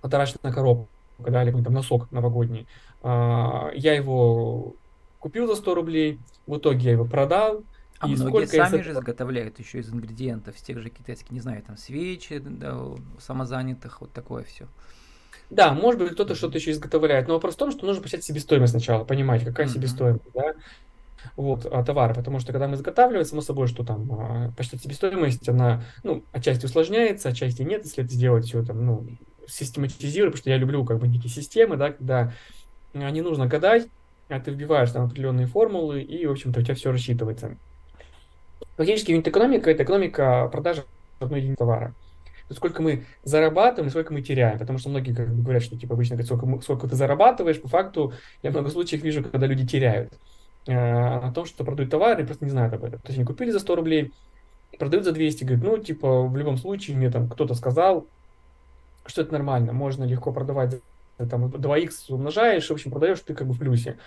подарочная 0.00 0.52
коробка, 0.52 0.86
да, 1.18 1.42
или 1.42 1.50
там 1.50 1.72
носок 1.72 2.10
новогодний, 2.12 2.68
я 3.02 3.94
его 3.94 4.74
купил 5.18 5.48
за 5.48 5.56
100 5.56 5.74
рублей, 5.74 6.18
в 6.46 6.56
итоге 6.58 6.84
я 6.84 6.92
его 6.92 7.04
продал, 7.04 7.64
а 8.00 8.08
и 8.08 8.16
многие 8.16 8.46
сами 8.46 8.80
из... 8.80 8.84
же 8.84 8.92
изготовляют 8.92 9.58
еще 9.58 9.78
из 9.80 9.92
ингредиентов, 9.92 10.58
с 10.58 10.62
тех 10.62 10.80
же 10.80 10.88
китайских, 10.88 11.30
не 11.30 11.40
знаю, 11.40 11.62
там 11.62 11.76
свечи, 11.76 12.38
да, 12.38 12.76
самозанятых, 13.20 14.00
вот 14.00 14.10
такое 14.12 14.42
все. 14.44 14.66
Да, 15.50 15.74
может 15.74 16.00
быть, 16.00 16.12
кто-то 16.12 16.34
что-то 16.34 16.56
еще 16.58 16.70
изготовляет, 16.70 17.28
но 17.28 17.34
вопрос 17.34 17.54
в 17.54 17.58
том, 17.58 17.70
что 17.70 17.84
нужно 17.84 18.02
посчитать 18.02 18.24
себестоимость 18.24 18.72
сначала, 18.72 19.04
понимать, 19.04 19.44
какая 19.44 19.66
mm-hmm. 19.66 19.72
себестоимость, 19.72 20.24
да, 20.32 20.54
вот, 21.36 21.66
а, 21.66 21.84
товара, 21.84 22.14
потому 22.14 22.40
что 22.40 22.52
когда 22.52 22.68
мы 22.68 22.76
изготавливаем, 22.76 23.26
само 23.26 23.42
собой, 23.42 23.66
что 23.66 23.84
там 23.84 24.10
а, 24.12 24.52
посчитать 24.56 24.82
себестоимость, 24.82 25.46
она, 25.48 25.82
ну, 26.02 26.24
отчасти 26.32 26.64
усложняется, 26.64 27.28
отчасти 27.28 27.62
нет, 27.62 27.84
если 27.84 28.02
это 28.02 28.12
сделать 28.14 28.46
все 28.46 28.64
там, 28.64 28.86
ну, 28.86 29.06
систематизировать, 29.46 30.32
потому 30.32 30.42
что 30.42 30.50
я 30.50 30.56
люблю 30.56 30.86
как 30.86 31.00
бы 31.00 31.08
некие 31.08 31.30
системы, 31.30 31.76
да, 31.76 31.90
когда 31.92 32.32
не 32.94 33.20
нужно 33.20 33.46
гадать, 33.46 33.88
а 34.28 34.40
ты 34.40 34.52
вбиваешь 34.52 34.90
там 34.90 35.06
определенные 35.06 35.46
формулы, 35.46 36.00
и, 36.02 36.24
в 36.24 36.30
общем-то, 36.30 36.60
у 36.60 36.62
тебя 36.62 36.74
все 36.74 36.92
рассчитывается. 36.92 37.56
Фактически 38.80 39.10
юнит-экономика– 39.10 39.70
это 39.72 39.82
экономика 39.82 40.48
продажи 40.50 40.84
одной 41.18 41.40
единицы 41.40 41.58
товара. 41.58 41.94
То 42.48 42.54
сколько 42.54 42.80
мы 42.80 43.04
зарабатываем 43.24 43.88
и 43.88 43.90
сколько 43.90 44.14
мы 44.14 44.22
теряем. 44.22 44.58
Потому 44.58 44.78
что 44.78 44.88
многие 44.88 45.12
как 45.12 45.28
бы, 45.28 45.42
говорят, 45.42 45.62
что 45.62 45.76
типа 45.76 45.92
обычно 45.92 46.16
говорят, 46.16 46.32
сколько, 46.32 46.62
сколько 46.62 46.88
ты 46.88 46.96
зарабатываешь. 46.96 47.60
По 47.60 47.68
факту 47.68 48.14
я 48.42 48.50
много 48.50 48.70
случаев 48.70 49.02
вижу, 49.02 49.22
когда 49.22 49.46
люди 49.46 49.66
теряют 49.66 50.14
э, 50.66 50.72
на 50.72 51.30
том, 51.30 51.44
что 51.44 51.62
продают 51.62 51.90
товары 51.90 52.22
и 52.22 52.24
просто 52.24 52.46
не 52.46 52.50
знают 52.50 52.72
об 52.72 52.82
этом. 52.82 53.00
То 53.00 53.08
есть 53.08 53.18
они 53.18 53.26
купили 53.26 53.50
за 53.50 53.58
100 53.58 53.76
рублей, 53.76 54.14
продают 54.78 55.04
за 55.04 55.12
200, 55.12 55.44
говорят, 55.44 55.62
ну, 55.62 55.76
типа, 55.76 56.22
в 56.22 56.34
любом 56.38 56.56
случае 56.56 56.96
мне 56.96 57.10
там 57.10 57.28
кто-то 57.28 57.54
сказал, 57.54 58.06
что 59.04 59.20
это 59.20 59.34
нормально, 59.34 59.74
можно 59.74 60.04
легко 60.04 60.32
продавать 60.32 60.80
там 61.18 61.48
2х 61.48 62.14
умножаешь, 62.14 62.66
в 62.66 62.72
общем, 62.72 62.90
продаешь 62.90 63.20
ты 63.20 63.34
как 63.34 63.46
бы 63.46 63.52
в 63.52 63.58
плюсе. 63.58 63.98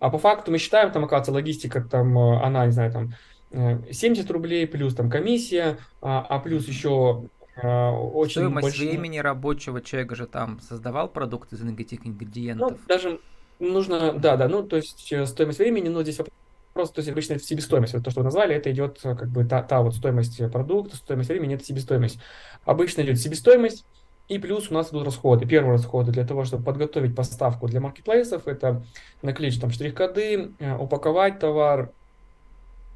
А 0.00 0.08
по 0.08 0.16
факту 0.16 0.50
мы 0.50 0.56
считаем, 0.56 0.90
там, 0.90 1.04
оказывается, 1.04 1.32
логистика, 1.32 1.82
там, 1.82 2.16
э, 2.16 2.42
она, 2.42 2.64
не 2.64 2.72
знаю, 2.72 2.90
там, 2.90 3.12
70 3.52 4.28
э, 4.28 4.32
рублей, 4.32 4.66
плюс 4.66 4.94
там 4.94 5.10
комиссия, 5.10 5.78
а, 6.00 6.24
а 6.28 6.38
плюс 6.38 6.66
еще 6.66 7.24
э, 7.56 7.88
очень 7.90 8.42
Стоимость 8.42 8.62
большие... 8.62 8.90
времени 8.90 9.18
рабочего 9.18 9.80
человека 9.82 10.14
же 10.14 10.26
там 10.26 10.60
создавал 10.60 11.08
продукт 11.08 11.52
из 11.52 11.62
этих 11.62 12.06
ингредиентов. 12.06 12.72
Ну, 12.72 12.78
даже 12.88 13.20
нужно, 13.58 14.12
да, 14.14 14.36
да, 14.36 14.48
ну, 14.48 14.62
то 14.62 14.76
есть 14.76 15.12
э, 15.12 15.26
стоимость 15.26 15.58
времени, 15.58 15.88
но 15.88 16.02
здесь 16.02 16.18
вопрос, 16.18 16.92
то 16.92 17.00
есть 17.00 17.10
обычно 17.10 17.34
это 17.34 17.44
себестоимость, 17.44 17.92
вот 17.92 18.04
то, 18.04 18.10
что 18.10 18.20
вы 18.20 18.24
назвали, 18.24 18.54
это 18.54 18.72
идет 18.72 19.00
как 19.02 19.28
бы 19.28 19.44
та, 19.44 19.62
та 19.62 19.82
вот 19.82 19.94
стоимость 19.94 20.50
продукта, 20.50 20.96
стоимость 20.96 21.28
времени, 21.28 21.54
это 21.54 21.64
себестоимость. 21.64 22.18
Обычно 22.64 23.02
идет 23.02 23.20
себестоимость, 23.20 23.84
и 24.28 24.38
плюс 24.38 24.70
у 24.70 24.74
нас 24.74 24.90
идут 24.90 25.04
расходы. 25.04 25.46
Первые 25.46 25.72
расходы 25.72 26.10
для 26.10 26.24
того, 26.24 26.44
чтобы 26.44 26.64
подготовить 26.64 27.14
поставку 27.14 27.68
для 27.68 27.80
маркетплейсов, 27.80 28.48
это 28.48 28.82
наклеить 29.20 29.60
там 29.60 29.70
штрих-коды, 29.70 30.52
упаковать 30.78 31.38
товар, 31.38 31.92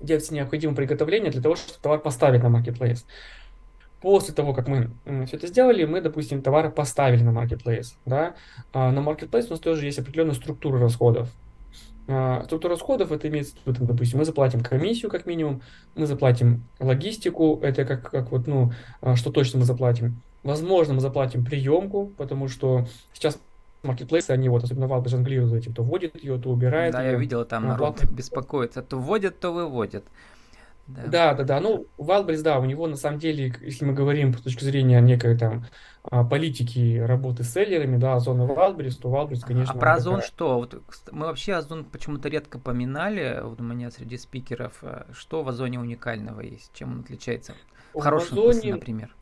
делать 0.00 0.30
необходимые 0.30 0.76
приготовления 0.76 1.30
для 1.30 1.42
того, 1.42 1.56
чтобы 1.56 1.78
товар 1.80 2.00
поставить 2.00 2.42
на 2.42 2.48
marketplace. 2.48 3.04
После 4.00 4.34
того, 4.34 4.52
как 4.52 4.68
мы 4.68 4.90
все 5.26 5.36
это 5.36 5.46
сделали, 5.46 5.84
мы, 5.84 6.00
допустим, 6.00 6.42
товары 6.42 6.70
поставили 6.70 7.22
на 7.22 7.30
marketplace. 7.30 7.94
Да? 8.04 8.34
А 8.72 8.92
на 8.92 9.00
marketplace 9.00 9.46
у 9.48 9.50
нас 9.50 9.60
тоже 9.60 9.86
есть 9.86 9.98
определенная 9.98 10.34
структура 10.34 10.78
расходов. 10.78 11.28
А, 12.08 12.44
структура 12.44 12.74
расходов, 12.74 13.10
это 13.10 13.28
имеется 13.28 13.56
в 13.64 13.66
виду, 13.66 13.84
допустим, 13.84 14.18
мы 14.18 14.24
заплатим 14.24 14.60
комиссию 14.60 15.10
как 15.10 15.26
минимум, 15.26 15.62
мы 15.96 16.06
заплатим 16.06 16.62
логистику, 16.78 17.58
это 17.62 17.84
как, 17.84 18.10
как 18.10 18.30
вот, 18.30 18.46
ну, 18.46 18.72
а, 19.00 19.16
что 19.16 19.32
точно 19.32 19.60
мы 19.60 19.64
заплатим. 19.64 20.20
Возможно, 20.44 20.94
мы 20.94 21.00
заплатим 21.00 21.44
приемку, 21.44 22.12
потому 22.16 22.46
что 22.46 22.86
сейчас 23.12 23.40
маркетплейсы, 23.86 24.30
они 24.30 24.48
вот, 24.48 24.64
особенно 24.64 24.84
Valve 24.84 25.08
жонглируют 25.08 25.54
этим, 25.54 25.74
то 25.74 25.82
вводит 25.82 26.22
ее, 26.22 26.38
то 26.38 26.50
убирает 26.50 26.92
Да, 26.92 27.02
ее. 27.02 27.12
я 27.12 27.18
видел, 27.18 27.44
там 27.44 27.66
народ 27.66 27.96
платный... 27.96 28.14
беспокоится, 28.16 28.82
то 28.82 28.98
вводят, 28.98 29.40
то 29.40 29.52
выводят. 29.52 30.04
Да. 30.86 31.02
да, 31.06 31.34
да, 31.34 31.44
да. 31.44 31.60
Ну, 31.60 31.86
Wildberries, 31.98 32.42
да, 32.42 32.58
у 32.60 32.64
него 32.64 32.86
на 32.86 32.96
самом 32.96 33.18
деле, 33.18 33.52
если 33.60 33.84
мы 33.84 33.92
говорим 33.92 34.32
с 34.32 34.40
точки 34.40 34.62
зрения 34.62 35.00
некой 35.00 35.36
там 35.36 35.64
а, 36.04 36.22
политики 36.24 36.98
работы 36.98 37.42
с 37.42 37.52
селлерами, 37.52 37.96
да, 37.96 38.16
и 38.16 38.20
Wildberries, 38.20 39.00
то 39.00 39.08
Wildberries, 39.08 39.42
конечно... 39.44 39.74
А 39.74 39.78
про 39.78 39.94
Озон 39.94 40.16
такая... 40.16 40.28
что? 40.28 40.58
Вот, 40.58 40.80
мы 41.10 41.26
вообще 41.26 41.54
Озон 41.54 41.84
почему-то 41.84 42.28
редко 42.28 42.60
поминали, 42.60 43.40
вот 43.42 43.60
у 43.60 43.64
меня 43.64 43.90
среди 43.90 44.16
спикеров. 44.16 44.78
А 44.82 45.06
что 45.12 45.42
в 45.42 45.48
Озоне 45.48 45.80
уникального 45.80 46.40
есть? 46.40 46.70
Чем 46.72 46.92
он 46.92 47.00
отличается? 47.00 47.54
В, 47.92 47.98
в 47.98 48.02
хорошем 48.02 48.38
Озоне... 48.38 48.52
смысле, 48.52 48.74
например. 48.74 49.16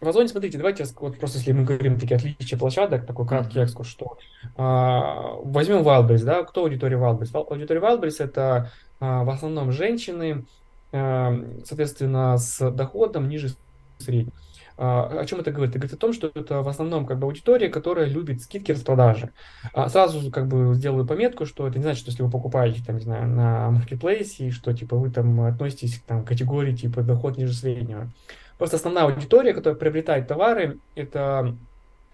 В 0.00 0.08
Озоне, 0.08 0.28
смотрите, 0.28 0.58
давайте 0.58 0.84
вот 1.00 1.18
просто 1.18 1.38
если 1.38 1.52
мы 1.52 1.64
говорим 1.64 1.98
такие 1.98 2.16
отличия 2.16 2.56
площадок, 2.56 3.04
такой 3.04 3.26
краткий 3.26 3.58
экскурс, 3.58 3.88
что 3.88 4.18
а, 4.56 5.34
возьмем 5.42 5.82
Wildberries, 5.82 6.24
да, 6.24 6.44
кто 6.44 6.62
аудитория 6.62 6.96
Wildberries? 6.96 7.34
Аудитория 7.34 7.80
Wildberries 7.80 8.22
это 8.22 8.70
а, 9.00 9.24
в 9.24 9.30
основном 9.30 9.72
женщины, 9.72 10.46
а, 10.92 11.34
соответственно, 11.64 12.38
с 12.38 12.70
доходом 12.70 13.28
ниже 13.28 13.50
среднего. 13.98 14.36
А, 14.80 15.18
о 15.20 15.26
чем 15.26 15.40
это 15.40 15.50
говорит? 15.50 15.70
Это 15.70 15.80
говорит 15.80 15.94
о 15.96 16.00
том, 16.00 16.12
что 16.12 16.30
это 16.32 16.62
в 16.62 16.68
основном 16.68 17.04
как 17.04 17.18
бы 17.18 17.26
аудитория, 17.26 17.68
которая 17.68 18.06
любит 18.06 18.42
скидки 18.42 18.70
распродажи. 18.70 19.32
А 19.74 19.88
сразу 19.88 20.30
как 20.30 20.46
бы 20.46 20.72
сделаю 20.76 21.04
пометку, 21.04 21.44
что 21.44 21.66
это 21.66 21.78
не 21.78 21.82
значит, 21.82 22.02
что 22.02 22.10
если 22.12 22.22
вы 22.22 22.30
покупаете 22.30 22.84
там, 22.86 22.96
не 22.96 23.02
знаю, 23.02 23.28
на 23.28 23.72
маркетплейсе, 23.72 24.52
что 24.52 24.72
типа 24.72 24.96
вы 24.96 25.10
там 25.10 25.40
относитесь 25.40 25.98
к 25.98 26.04
там, 26.04 26.24
категории 26.24 26.76
типа 26.76 27.02
доход 27.02 27.36
ниже 27.36 27.52
среднего. 27.52 28.08
Просто 28.58 28.76
основная 28.76 29.04
аудитория, 29.04 29.54
которая 29.54 29.78
приобретает 29.78 30.28
товары, 30.28 30.78
это 30.94 31.56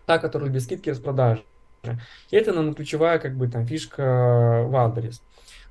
та, 0.07 0.19
которая 0.19 0.51
без 0.51 0.65
скидки 0.65 0.91
распродажи. 0.91 1.43
И 2.31 2.37
это, 2.37 2.53
наверное, 2.53 2.75
ключевая 2.75 3.19
как 3.19 3.37
бы 3.37 3.49
там 3.49 3.67
фишка 3.67 4.67
Wildberries. 4.71 5.21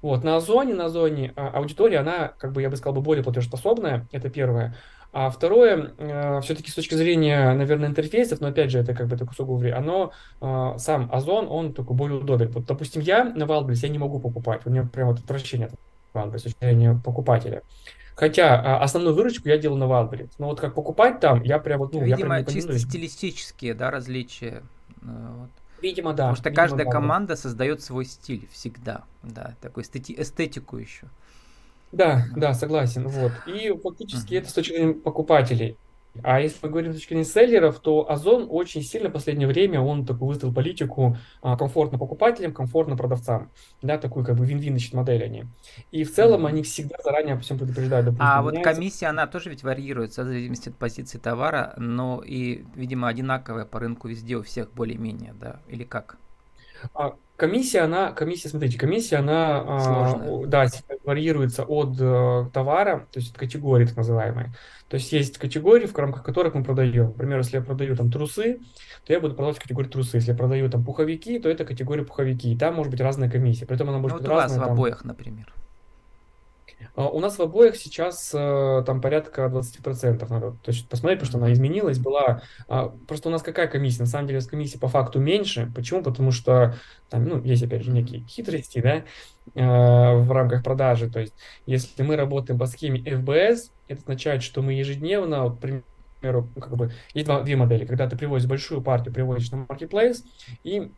Вот, 0.01 0.23
на 0.23 0.35
Озоне, 0.35 0.73
на 0.73 0.85
Озоне 0.85 1.31
а, 1.35 1.51
аудитория, 1.51 1.99
она, 1.99 2.33
как 2.37 2.51
бы, 2.51 2.61
я 2.61 2.69
бы 2.69 2.75
сказал, 2.75 3.01
более 3.01 3.23
платежеспособная, 3.23 4.05
это 4.11 4.29
первое. 4.29 4.75
А 5.13 5.29
второе, 5.29 5.93
э, 5.97 6.41
все-таки 6.41 6.71
с 6.71 6.73
точки 6.73 6.95
зрения, 6.95 7.53
наверное, 7.53 7.87
интерфейсов, 7.87 8.41
но 8.41 8.47
опять 8.47 8.71
же, 8.71 8.79
это 8.79 8.93
как 8.95 9.07
бы 9.07 9.15
такое 9.15 9.35
сугубо, 9.35 9.73
оно, 9.73 10.11
э, 10.41 10.73
сам 10.77 11.07
Озон, 11.11 11.47
он 11.49 11.71
такой 11.71 11.95
более 11.95 12.19
удобен. 12.19 12.49
Вот, 12.49 12.65
допустим, 12.65 13.01
я 13.01 13.23
на 13.23 13.43
Wildberries, 13.43 13.79
я 13.83 13.89
не 13.89 13.99
могу 13.99 14.19
покупать, 14.19 14.61
у 14.65 14.71
меня 14.71 14.83
прям 14.91 15.09
вот 15.09 15.19
отвращение 15.19 15.67
от 15.67 15.73
Wildberries, 16.13 16.39
с 16.39 16.43
точки 16.43 16.57
зрения 16.59 16.99
покупателя. 17.05 17.61
Хотя 18.15 18.59
а, 18.59 18.83
основную 18.83 19.15
выручку 19.15 19.49
я 19.49 19.57
делал 19.57 19.77
на 19.77 19.85
Wildberries. 19.85 20.31
Но 20.37 20.47
вот 20.47 20.59
как 20.59 20.75
покупать 20.75 21.19
там, 21.19 21.41
я 21.43 21.59
прям 21.59 21.79
вот, 21.79 21.93
ну, 21.93 22.03
Видимо, 22.03 22.37
я 22.37 22.43
прям 22.43 22.55
чисто 22.55 22.77
стилистические, 22.77 23.73
да, 23.73 23.89
различия. 23.89 24.61
Э, 25.01 25.31
вот. 25.37 25.49
Видимо, 25.81 26.11
да. 26.13 26.23
Потому 26.23 26.35
что 26.35 26.49
Видимо, 26.49 26.63
каждая 26.63 26.85
да. 26.85 26.91
команда 26.91 27.35
создает 27.35 27.81
свой 27.81 28.05
стиль 28.05 28.47
всегда, 28.51 29.03
да, 29.23 29.55
такой 29.61 29.83
эстети- 29.83 30.15
эстетику 30.17 30.77
еще. 30.77 31.07
Да, 31.91 32.25
да, 32.35 32.53
согласен, 32.53 33.07
вот. 33.07 33.31
И 33.47 33.71
фактически 33.83 34.33
uh-huh. 34.33 34.39
это 34.39 34.49
с 34.49 34.53
точки 34.53 34.73
зрения 34.73 34.93
покупателей. 34.93 35.77
А 36.21 36.39
если 36.39 36.59
мы 36.61 36.69
говорим 36.69 36.91
с 36.91 36.95
точки 36.95 37.09
зрения 37.09 37.25
селлеров, 37.25 37.79
то 37.79 38.09
Озон 38.09 38.47
очень 38.49 38.83
сильно 38.83 39.09
в 39.09 39.13
последнее 39.13 39.47
время, 39.47 39.81
он 39.81 40.05
такую 40.05 40.29
выставил 40.29 40.53
политику 40.53 41.17
а, 41.41 41.57
комфортно 41.57 41.97
покупателям, 41.97 42.53
комфортно 42.53 42.95
продавцам. 42.95 43.49
Да, 43.81 43.97
такую 43.97 44.23
как 44.23 44.35
бы 44.35 44.45
вин-вин 44.45 44.77
модель 44.93 45.23
они. 45.23 45.45
И 45.91 46.03
в 46.03 46.13
целом 46.13 46.45
они 46.45 46.61
всегда 46.61 46.97
заранее 47.03 47.33
обо 47.33 47.41
всем 47.41 47.57
предупреждают. 47.57 48.05
Допустим, 48.05 48.27
а 48.27 48.41
вот 48.43 48.61
комиссия, 48.61 49.07
она 49.07 49.25
тоже 49.25 49.49
ведь 49.49 49.63
варьируется 49.63 50.23
в 50.23 50.27
зависимости 50.27 50.69
от 50.69 50.75
позиции 50.75 51.17
товара, 51.17 51.73
но 51.77 52.21
и, 52.23 52.63
видимо, 52.75 53.07
одинаковая 53.07 53.65
по 53.65 53.79
рынку 53.79 54.07
везде 54.07 54.35
у 54.37 54.43
всех 54.43 54.71
более-менее, 54.71 55.33
да, 55.39 55.61
или 55.67 55.83
как? 55.83 56.17
А, 56.93 57.15
комиссия, 57.35 57.81
она, 57.81 58.11
комиссия, 58.11 58.49
смотрите, 58.49 58.77
комиссия, 58.77 59.17
она, 59.17 59.63
а, 59.65 60.45
да, 60.45 60.67
варьируется 61.03 61.63
от 61.63 61.99
э, 61.99 62.49
товара, 62.53 63.07
то 63.11 63.19
есть 63.19 63.31
от 63.31 63.37
категории 63.37 63.85
так 63.85 63.97
называемой. 63.97 64.51
То 64.87 64.97
есть 64.97 65.11
есть 65.11 65.37
категории, 65.37 65.87
в 65.87 65.97
рамках 65.97 66.23
которых 66.23 66.53
мы 66.53 66.63
продаем. 66.63 67.07
Например, 67.07 67.39
если 67.39 67.57
я 67.57 67.63
продаю 67.63 67.95
там 67.95 68.11
трусы, 68.11 68.59
то 69.05 69.13
я 69.13 69.19
буду 69.19 69.33
продавать 69.33 69.59
категорию 69.59 69.91
трусы. 69.91 70.17
Если 70.17 70.31
я 70.31 70.37
продаю 70.37 70.69
там 70.69 70.85
пуховики, 70.85 71.39
то 71.39 71.49
это 71.49 71.65
категория 71.65 72.03
пуховики. 72.03 72.53
И 72.53 72.57
там 72.57 72.75
может 72.75 72.91
быть 72.91 73.01
разная 73.01 73.29
комиссия. 73.29 73.65
При 73.65 73.75
этом 73.75 73.89
она 73.89 73.97
может 73.97 74.17
ну, 74.17 74.21
быть 74.21 74.29
вот 74.29 74.35
разная. 74.35 74.57
У 74.57 74.59
вас 74.59 74.65
в 74.65 74.69
там... 74.69 74.73
обоих, 74.73 75.03
например. 75.03 75.53
А, 76.95 77.07
у 77.07 77.19
нас 77.19 77.37
в 77.37 77.41
обоих 77.41 77.75
сейчас 77.75 78.31
э, 78.33 78.83
там 78.85 79.01
порядка 79.01 79.45
20% 79.45 80.27
надо 80.29 80.51
то 80.51 80.71
есть 80.71 80.87
посмотреть, 80.87 81.19
потому 81.19 81.29
что 81.29 81.37
она 81.37 81.53
изменилась, 81.53 81.99
была... 81.99 82.41
А, 82.67 82.93
просто 83.07 83.29
у 83.29 83.31
нас 83.31 83.41
какая 83.41 83.67
комиссия? 83.67 84.01
На 84.01 84.07
самом 84.07 84.27
деле 84.27 84.37
у 84.37 84.41
нас 84.41 84.49
комиссия 84.49 84.79
по 84.79 84.87
факту 84.87 85.19
меньше. 85.19 85.71
Почему? 85.75 86.03
Потому 86.03 86.31
что 86.31 86.75
там, 87.09 87.25
ну, 87.25 87.41
есть 87.43 87.63
опять 87.63 87.83
же 87.83 87.91
некие 87.91 88.23
хитрости, 88.27 88.79
да, 88.79 88.95
э, 88.95 89.03
в 89.55 90.31
рамках 90.31 90.63
продажи. 90.63 91.09
То 91.09 91.19
есть 91.19 91.33
если 91.65 92.03
мы 92.03 92.15
работаем 92.15 92.59
по 92.59 92.65
схеме 92.65 92.99
FBS, 93.01 93.71
Это 93.87 94.01
означает, 94.01 94.43
что 94.43 94.61
мы 94.61 94.73
ежедневно, 94.73 95.43
вот, 95.43 95.59
примеру, 96.23 96.49
как 96.59 96.75
бы, 96.75 96.91
есть 97.13 97.27
два, 97.27 97.41
две 97.41 97.55
модели. 97.55 97.85
Когда 97.85 98.09
ты 98.09 98.17
привозишь 98.17 98.47
большую 98.47 98.81
партию, 98.81 99.13
привозишь 99.13 99.51
на 99.51 99.65
marketplace, 99.65 100.23
и 100.63 100.91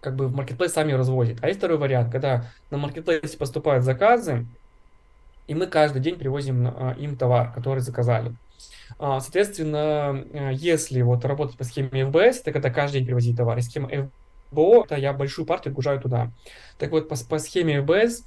как 0.00 0.16
бы 0.16 0.28
в 0.28 0.38
marketplace 0.38 0.68
сами 0.68 0.92
развозит. 0.92 1.38
А 1.42 1.46
есть 1.46 1.58
второй 1.58 1.78
вариант, 1.78 2.12
когда 2.12 2.50
на 2.70 2.76
marketplace 2.76 3.36
поступают 3.38 3.84
заказы, 3.84 4.46
и 5.46 5.54
мы 5.54 5.66
каждый 5.66 6.00
день 6.00 6.16
привозим 6.16 6.66
а, 6.66 6.94
им 6.98 7.16
товар, 7.16 7.52
который 7.52 7.80
заказали. 7.80 8.34
А, 8.98 9.20
соответственно, 9.20 10.24
э, 10.32 10.50
если 10.54 11.02
вот 11.02 11.24
работать 11.24 11.56
по 11.56 11.64
схеме 11.64 11.88
FBS, 11.90 12.40
это 12.40 12.52
когда 12.52 12.70
каждый 12.70 12.98
день 12.98 13.06
привозить 13.06 13.36
товар, 13.36 13.58
и 13.58 13.62
схема 13.62 13.90
FBO, 14.52 14.86
то 14.86 14.96
я 14.96 15.12
большую 15.12 15.46
партию 15.46 15.72
отгружаю 15.72 16.00
туда. 16.00 16.30
Так 16.78 16.90
вот, 16.90 17.08
по, 17.08 17.16
по 17.16 17.38
схеме 17.38 17.78
FBS, 17.78 18.24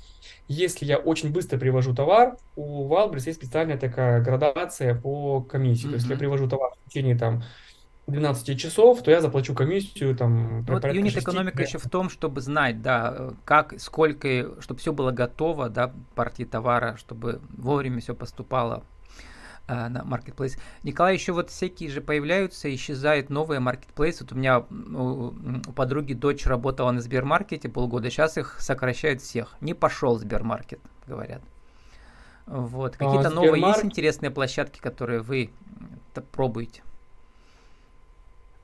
если 0.48 0.86
я 0.86 0.98
очень 0.98 1.32
быстро 1.32 1.58
привожу 1.58 1.96
товар, 1.96 2.38
у 2.56 2.88
Валбрис 2.88 3.28
есть 3.28 3.40
специальная 3.40 3.78
такая 3.78 4.22
градация 4.22 4.96
по 4.96 5.42
комиссии. 5.42 5.88
Mm-hmm. 5.88 5.90
То 5.90 5.96
есть, 5.96 6.08
я 6.08 6.18
привожу 6.18 6.50
товар 6.50 6.72
в 6.86 6.90
течение 6.90 7.18
там 7.18 7.44
12 8.08 8.60
часов, 8.60 9.02
то 9.02 9.10
я 9.10 9.20
заплачу 9.20 9.56
комиссию 9.56 10.16
там. 10.16 10.64
Ну, 10.68 10.74
вот 10.74 10.86
юнит 10.86 11.18
экономика 11.18 11.64
еще 11.64 11.80
в 11.80 11.90
том, 11.90 12.10
чтобы 12.10 12.42
знать, 12.42 12.82
да, 12.82 13.34
как, 13.46 13.80
сколько, 13.80 14.62
чтобы 14.62 14.80
все 14.80 14.94
было 14.94 15.12
готово, 15.12 15.70
да, 15.70 15.92
партии 16.14 16.44
товара, 16.44 16.98
чтобы 16.98 17.42
вовремя 17.58 18.02
все 18.02 18.14
поступало 18.14 18.84
э, 19.68 19.88
на 19.88 20.04
marketplace. 20.04 20.60
Николай, 20.84 21.16
еще 21.16 21.32
вот 21.34 21.50
всякие 21.50 21.90
же 21.90 22.02
появляются, 22.02 22.74
исчезают 22.74 23.32
новые 23.32 23.60
marketplace. 23.60 24.18
Вот 24.20 24.34
у 24.34 24.36
меня 24.36 24.60
у, 24.60 25.34
у 25.68 25.74
подруги 25.74 26.14
дочь 26.14 26.46
работала 26.46 26.92
на 26.92 27.02
Сбермаркете 27.02 27.70
полгода, 27.70 28.12
сейчас 28.12 28.38
их 28.38 28.58
сокращают 28.60 29.22
всех. 29.22 29.56
Не 29.62 29.74
пошел 29.74 30.20
Сбермаркет, 30.20 30.80
говорят. 31.08 31.42
Вот. 32.46 32.98
Какие-то 32.98 33.30
а, 33.30 33.32
новые 33.32 33.62
есть 33.68 33.84
интересные 33.84 34.30
площадки, 34.30 34.80
которые 34.80 35.22
вы 35.22 35.50
пробуете? 36.32 36.84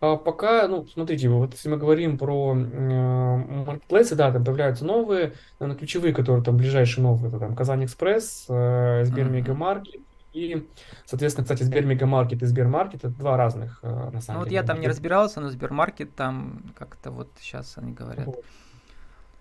А 0.02 0.16
пока, 0.18 0.68
ну, 0.68 0.88
смотрите, 0.88 1.30
вот 1.30 1.54
если 1.54 1.70
мы 1.70 1.78
говорим 1.78 2.18
про 2.18 2.56
маркетплейсы, 2.56 4.16
да, 4.16 4.32
там 4.32 4.44
появляются 4.44 4.84
новые, 4.84 5.34
наверное, 5.60 5.78
ключевые, 5.78 6.12
которые 6.12 6.44
там 6.44 6.58
ближайшие 6.58 7.04
новые, 7.04 7.30
это 7.30 7.38
там 7.38 7.56
Казань 7.56 7.86
Экспресс, 7.86 8.46
э, 8.50 9.06
Сбер 9.06 9.30
Мегамаркет, 9.30 10.02
и, 10.34 10.68
соответственно, 11.06 11.46
кстати, 11.46 11.62
Сбер 11.62 11.86
Мегамаркет 11.86 12.42
и 12.42 12.46
Сбермаркет 12.48 13.06
это 13.06 13.10
два 13.10 13.38
разных, 13.38 13.80
э, 13.84 13.88
на 14.12 14.22
самом 14.22 14.40
ну, 14.40 14.46
деле. 14.46 14.60
Вот 14.60 14.64
я 14.64 14.64
там 14.64 14.82
не 14.82 14.88
разбирался, 14.88 15.40
но 15.40 15.50
Сбермаркет 15.50 16.16
там 16.16 16.64
как-то 16.80 17.12
вот 17.12 17.30
сейчас 17.40 17.78
они 17.78 17.94
говорят. 17.94 18.26
Вот. 18.26 18.44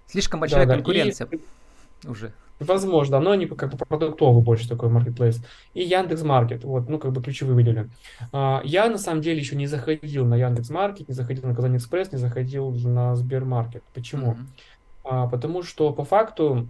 Слишком 0.08 0.40
большая 0.40 0.66
да, 0.66 0.74
конкуренция 0.74 1.26
да. 1.26 1.38
И... 1.38 2.06
уже. 2.06 2.34
Возможно, 2.60 3.18
но 3.20 3.30
они 3.30 3.46
как 3.46 3.70
бы 3.70 3.78
продуктовый 3.78 4.42
больше 4.42 4.68
такой 4.68 4.90
маркетплейс. 4.90 5.42
И 5.72 5.82
Яндекс 5.82 6.22
Маркет, 6.22 6.62
вот, 6.62 6.90
ну, 6.90 6.98
как 6.98 7.10
бы 7.12 7.22
ключевые 7.22 7.54
выделили. 7.54 7.88
А, 8.32 8.60
я, 8.64 8.86
на 8.90 8.98
самом 8.98 9.22
деле, 9.22 9.40
еще 9.40 9.56
не 9.56 9.66
заходил 9.66 10.26
на 10.26 10.34
Яндекс 10.34 10.68
Маркет, 10.68 11.08
не 11.08 11.14
заходил 11.14 11.48
на 11.48 11.54
Казань 11.54 11.78
Экспресс, 11.78 12.12
не 12.12 12.18
заходил 12.18 12.70
на 12.70 13.16
Сбермаркет. 13.16 13.82
Почему? 13.94 14.32
Mm-hmm. 14.32 14.46
А, 15.04 15.26
потому 15.28 15.62
что, 15.62 15.90
по 15.94 16.04
факту, 16.04 16.68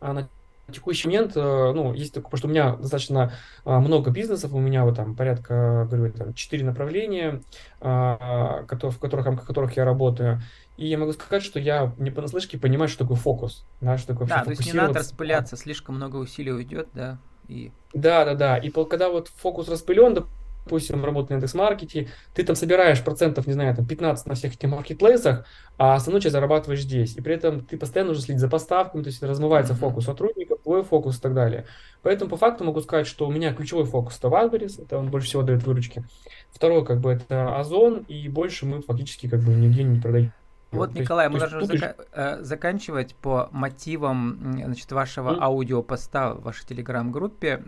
а, 0.00 0.12
на 0.12 0.28
текущий 0.70 1.08
момент, 1.08 1.32
э, 1.34 1.72
ну, 1.74 1.94
есть 1.94 2.14
такое, 2.14 2.30
потому 2.30 2.38
что 2.38 2.46
у 2.46 2.50
меня 2.50 2.76
достаточно 2.76 3.32
много 3.64 4.12
бизнесов, 4.12 4.52
у 4.54 4.60
меня 4.60 4.84
вот 4.84 4.94
там 4.94 5.16
порядка, 5.16 5.88
говорю, 5.90 6.12
там, 6.12 6.32
4 6.32 6.64
направления, 6.64 7.40
в 7.80 8.64
которых, 8.68 8.94
в 8.94 9.44
которых 9.46 9.76
я 9.76 9.84
работаю. 9.84 10.40
И 10.80 10.86
я 10.86 10.96
могу 10.96 11.12
сказать, 11.12 11.42
что 11.42 11.60
я 11.60 11.92
не 11.98 12.10
понаслышке 12.10 12.56
понимаю, 12.58 12.88
что 12.88 13.04
такое 13.04 13.18
фокус. 13.18 13.66
Да, 13.82 13.98
что 13.98 14.14
такое 14.14 14.26
да 14.28 14.42
то 14.42 14.50
есть 14.50 14.64
не 14.64 14.72
надо 14.72 15.00
распыляться, 15.00 15.58
слишком 15.58 15.96
много 15.96 16.16
усилий 16.16 16.52
уйдет, 16.52 16.88
да. 16.94 17.18
И... 17.48 17.70
Да, 17.92 18.24
да, 18.24 18.34
да. 18.34 18.56
И 18.56 18.70
когда 18.70 19.10
вот 19.10 19.28
фокус 19.28 19.68
распылен, 19.68 20.14
допустим, 20.14 21.04
работа 21.04 21.32
на 21.32 21.36
индекс-маркете, 21.36 22.08
ты 22.32 22.44
там 22.44 22.56
собираешь 22.56 23.04
процентов, 23.04 23.46
не 23.46 23.52
знаю, 23.52 23.76
там 23.76 23.84
15 23.84 24.26
на 24.26 24.34
всех 24.34 24.54
этих 24.54 24.70
маркетплейсах, 24.70 25.44
а 25.76 25.96
основную 25.96 26.22
часть 26.22 26.32
зарабатываешь 26.32 26.80
здесь. 26.80 27.14
И 27.14 27.20
при 27.20 27.34
этом 27.34 27.62
ты 27.62 27.76
постоянно 27.76 28.12
нужно 28.12 28.24
следить 28.24 28.40
за 28.40 28.48
поставками, 28.48 29.02
то 29.02 29.08
есть 29.08 29.22
размывается 29.22 29.74
mm-hmm. 29.74 29.80
фокус 29.80 30.06
сотрудников, 30.06 30.62
твой 30.62 30.82
фокус 30.82 31.18
и 31.18 31.20
так 31.20 31.34
далее. 31.34 31.66
Поэтому 32.00 32.30
по 32.30 32.38
факту 32.38 32.64
могу 32.64 32.80
сказать, 32.80 33.06
что 33.06 33.28
у 33.28 33.30
меня 33.30 33.52
ключевой 33.52 33.84
фокус 33.84 34.16
это 34.16 34.28
Wildberries, 34.28 34.82
это 34.82 34.96
он 34.96 35.10
больше 35.10 35.28
всего 35.28 35.42
дает 35.42 35.62
выручки. 35.62 36.04
Второй, 36.50 36.86
как 36.86 37.00
бы, 37.00 37.12
это 37.12 37.58
Озон, 37.58 38.06
и 38.08 38.30
больше 38.30 38.64
мы 38.64 38.80
фактически 38.80 39.28
как 39.28 39.40
бы 39.40 39.52
нигде 39.52 39.82
не 39.82 40.00
продаем 40.00 40.32
вот, 40.70 40.94
Николай, 40.94 41.28
мы 41.28 41.38
должны 41.38 41.62
зака- 41.62 41.96
э, 42.12 42.42
заканчивать 42.42 43.14
по 43.16 43.48
мотивам 43.52 44.54
значит, 44.64 44.90
вашего 44.92 45.30
mm. 45.34 45.38
аудиопоста 45.40 46.34
в 46.34 46.42
вашей 46.42 46.66
телеграм-группе. 46.66 47.62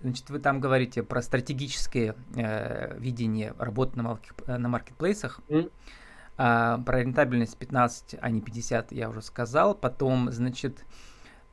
Значит, 0.00 0.30
вы 0.30 0.38
там 0.38 0.60
говорите 0.60 1.02
про 1.02 1.20
стратегическое 1.22 2.14
э, 2.36 2.96
видение 2.98 3.52
работы 3.58 3.96
на, 3.96 4.02
марк- 4.04 4.46
на 4.46 4.68
маркетплейсах. 4.68 5.40
Mm. 5.48 5.70
А, 6.40 6.78
про 6.78 7.00
рентабельность 7.00 7.56
15, 7.56 8.16
а 8.20 8.30
не 8.30 8.40
50 8.40 8.92
я 8.92 9.10
уже 9.10 9.22
сказал. 9.22 9.74
Потом, 9.74 10.30
значит, 10.30 10.84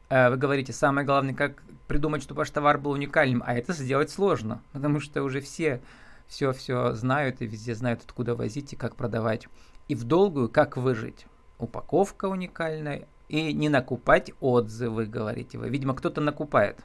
э, 0.10 0.30
вы 0.30 0.38
говорите, 0.38 0.74
самое 0.74 1.08
главное, 1.08 1.34
как 1.34 1.63
придумать, 1.88 2.22
чтобы 2.22 2.39
ваш 2.39 2.52
товар 2.52 2.78
был 2.78 2.91
уникальным, 2.91 3.44
а 3.46 3.56
это 3.56 3.74
сделать 3.74 4.12
сложно, 4.12 4.62
потому 4.74 5.00
что 5.00 5.24
уже 5.24 5.41
все 5.41 5.82
все-все 6.28 6.94
знают 6.94 7.41
и 7.41 7.46
везде 7.46 7.76
знают, 7.76 8.02
откуда 8.04 8.36
возить 8.36 8.74
и 8.74 8.76
как 8.76 8.96
продавать 8.96 9.48
и 9.88 9.95
в 9.95 10.04
долгую 10.04 10.50
как 10.50 10.78
выжить. 10.78 11.26
Упаковка 11.60 12.26
уникальная 12.26 13.08
и 13.28 13.54
не 13.54 13.69
накупать 13.69 14.32
отзывы, 14.39 15.06
говорите 15.06 15.58
вы. 15.58 15.69
Видимо, 15.69 15.95
кто-то 15.95 16.21
накупает. 16.21 16.78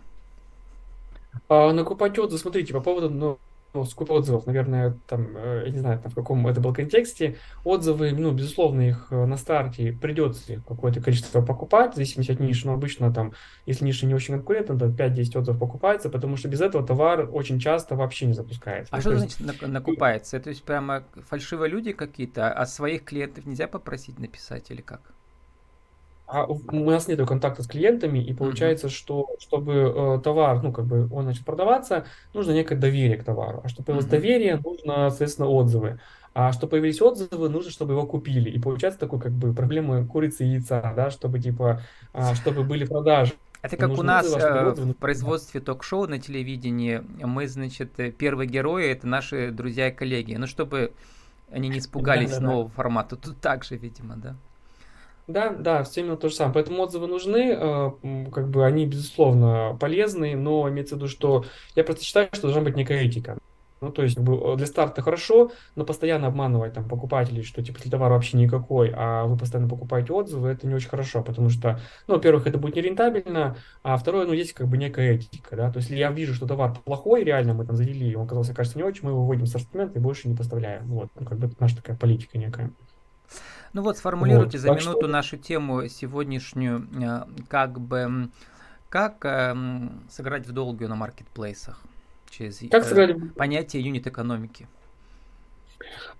А, 1.48 1.72
накупать 1.72 2.18
отзывы, 2.18 2.38
смотрите, 2.38 2.72
по 2.72 2.80
поводу 2.80 3.10
ну, 3.72 3.84
сколько 3.84 4.12
отзывов, 4.12 4.46
наверное, 4.46 4.98
там, 5.06 5.36
э, 5.36 5.64
я 5.66 5.72
не 5.72 5.78
знаю, 5.78 6.00
там, 6.00 6.10
в 6.10 6.14
каком 6.14 6.46
это 6.46 6.60
был 6.60 6.72
контексте, 6.72 7.36
отзывы, 7.64 8.12
ну, 8.12 8.32
безусловно, 8.32 8.80
их 8.82 9.08
э, 9.10 9.24
на 9.26 9.36
старте 9.36 9.92
придется 9.92 10.60
какое-то 10.66 11.00
количество 11.00 11.40
покупать, 11.40 11.92
в 11.92 11.94
зависимости 11.94 12.32
от 12.32 12.40
ниши, 12.40 12.66
но 12.66 12.74
обычно 12.74 13.12
там, 13.12 13.32
если 13.66 13.84
ниша 13.84 14.06
не 14.06 14.14
очень 14.14 14.34
конкурентна, 14.34 14.78
то 14.78 14.86
5-10 14.86 15.38
отзывов 15.38 15.60
покупается, 15.60 16.10
потому 16.10 16.36
что 16.36 16.48
без 16.48 16.60
этого 16.60 16.86
товар 16.86 17.28
очень 17.32 17.58
часто 17.58 17.94
вообще 17.94 18.26
не 18.26 18.32
запускается. 18.32 18.92
А 18.92 18.96
ну, 18.96 19.00
что 19.02 19.12
есть... 19.12 19.38
значит 19.38 19.68
накупается? 19.68 20.36
Это 20.36 20.44
то 20.44 20.50
есть 20.50 20.64
прямо 20.64 21.04
фальшивые 21.28 21.70
люди 21.70 21.92
какие-то, 21.92 22.52
а 22.52 22.66
своих 22.66 23.04
клиентов 23.04 23.46
нельзя 23.46 23.68
попросить 23.68 24.18
написать 24.18 24.70
или 24.70 24.80
как? 24.80 25.14
А 26.32 26.46
у 26.46 26.90
нас 26.90 27.08
нет 27.08 27.26
контакта 27.26 27.62
с 27.62 27.66
клиентами, 27.66 28.18
и 28.18 28.32
получается, 28.32 28.86
mm-hmm. 28.86 28.90
что 28.90 29.36
чтобы 29.40 29.72
э, 29.72 30.20
товар, 30.22 30.62
ну, 30.62 30.72
как 30.72 30.86
бы 30.86 31.08
он 31.12 31.24
начал 31.24 31.44
продаваться, 31.44 32.04
нужно 32.32 32.52
некое 32.52 32.76
доверие 32.76 33.16
к 33.16 33.24
товару. 33.24 33.60
А 33.64 33.68
чтобы 33.68 33.86
появилось 33.86 34.06
mm-hmm. 34.06 34.10
доверие, 34.10 34.60
нужно, 34.64 35.10
соответственно, 35.10 35.48
отзывы. 35.48 35.98
А 36.32 36.52
чтобы 36.52 36.70
появились 36.72 37.02
отзывы, 37.02 37.48
нужно, 37.48 37.72
чтобы 37.72 37.94
его 37.94 38.06
купили. 38.06 38.48
И 38.48 38.60
получается 38.60 39.00
такой, 39.00 39.18
как 39.18 39.32
бы, 39.32 39.52
проблема 39.52 40.06
курицы 40.06 40.44
и 40.44 40.52
яйца, 40.52 40.92
да, 40.94 41.10
чтобы, 41.10 41.40
типа, 41.40 41.82
а, 42.12 42.34
чтобы 42.36 42.62
были 42.62 42.84
продажи. 42.84 43.32
Это 43.62 43.76
как 43.76 43.90
у 43.90 44.02
нас 44.02 44.26
отзывы, 44.26 44.42
э, 44.42 44.68
отзывы... 44.68 44.92
в 44.92 44.96
производстве 44.96 45.60
ток-шоу 45.60 46.06
на 46.06 46.18
телевидении. 46.18 47.02
Мы, 47.20 47.48
значит, 47.48 47.98
э, 47.98 48.10
первые 48.12 48.48
герои 48.48 48.86
это 48.88 49.06
наши 49.06 49.50
друзья 49.50 49.88
и 49.88 49.92
коллеги. 49.92 50.34
Ну, 50.36 50.46
чтобы 50.46 50.92
они 51.50 51.68
не 51.68 51.80
испугались 51.80 52.38
нового 52.38 52.68
формата. 52.68 53.16
Тут 53.16 53.38
так 53.40 53.64
же, 53.64 53.76
видимо, 53.76 54.16
да. 54.16 54.36
Да, 55.30 55.50
да, 55.50 55.84
все 55.84 56.00
именно 56.00 56.16
то 56.16 56.28
же 56.28 56.34
самое. 56.34 56.54
Поэтому 56.54 56.82
отзывы 56.82 57.06
нужны, 57.06 57.56
э, 57.56 57.90
как 58.32 58.50
бы 58.50 58.66
они, 58.66 58.84
безусловно, 58.86 59.76
полезны, 59.78 60.34
но 60.34 60.68
имеется 60.68 60.96
в 60.96 60.98
виду, 60.98 61.08
что 61.08 61.44
я 61.76 61.84
просто 61.84 62.04
считаю, 62.04 62.28
что 62.32 62.42
должна 62.42 62.62
быть 62.62 62.76
некая 62.76 63.02
этика. 63.04 63.38
Ну, 63.80 63.92
то 63.92 64.02
есть, 64.02 64.16
как 64.16 64.24
бы, 64.24 64.56
для 64.56 64.66
старта 64.66 65.02
хорошо, 65.02 65.52
но 65.76 65.84
постоянно 65.84 66.26
обманывать 66.26 66.74
там 66.74 66.86
покупателей, 66.86 67.44
что 67.44 67.62
типа 67.62 67.80
товар 67.88 68.10
вообще 68.10 68.36
никакой, 68.36 68.92
а 68.94 69.24
вы 69.24 69.38
постоянно 69.38 69.70
покупаете 69.70 70.12
отзывы, 70.12 70.48
это 70.50 70.66
не 70.66 70.74
очень 70.74 70.88
хорошо, 70.90 71.22
потому 71.22 71.48
что, 71.48 71.80
ну, 72.06 72.16
во-первых, 72.16 72.46
это 72.46 72.58
будет 72.58 72.76
нерентабельно, 72.76 73.56
а 73.82 73.96
второе, 73.96 74.26
ну, 74.26 74.34
есть 74.34 74.52
как 74.52 74.68
бы 74.68 74.76
некая 74.76 75.14
этика, 75.14 75.56
да, 75.56 75.70
то 75.70 75.78
есть, 75.78 75.88
если 75.88 76.00
я 76.00 76.10
вижу, 76.10 76.34
что 76.34 76.46
товар 76.46 76.74
плохой, 76.84 77.24
реально 77.24 77.54
мы 77.54 77.64
там 77.64 77.76
завели, 77.76 78.14
он 78.16 78.24
оказался, 78.26 78.52
кажется, 78.52 78.76
не 78.76 78.84
очень, 78.84 79.04
мы 79.04 79.12
его 79.12 79.22
выводим 79.22 79.46
с 79.46 79.54
ассортимента 79.54 79.98
и 79.98 80.02
больше 80.02 80.28
не 80.28 80.36
поставляем. 80.36 80.86
Вот, 80.88 81.08
ну, 81.18 81.24
как 81.24 81.38
бы 81.38 81.46
это 81.46 81.56
наша 81.58 81.76
такая 81.76 81.96
политика 81.96 82.36
некая. 82.36 82.70
Ну 83.72 83.82
вот, 83.82 83.98
сформулируйте 83.98 84.58
вот, 84.58 84.62
за 84.62 84.70
минуту 84.70 85.02
что... 85.02 85.08
нашу 85.08 85.36
тему 85.36 85.86
сегодняшнюю, 85.88 86.88
э, 87.00 87.22
как 87.48 87.80
бы, 87.80 88.28
как 88.88 89.24
э, 89.24 89.54
сыграть 90.10 90.46
в 90.46 90.52
долгую 90.52 90.88
на 90.88 90.96
маркетплейсах 90.96 91.80
через 92.30 92.58
как 92.70 92.84
э, 92.84 92.88
сыграть... 92.88 93.34
понятие 93.34 93.82
юнит-экономики. 93.82 94.66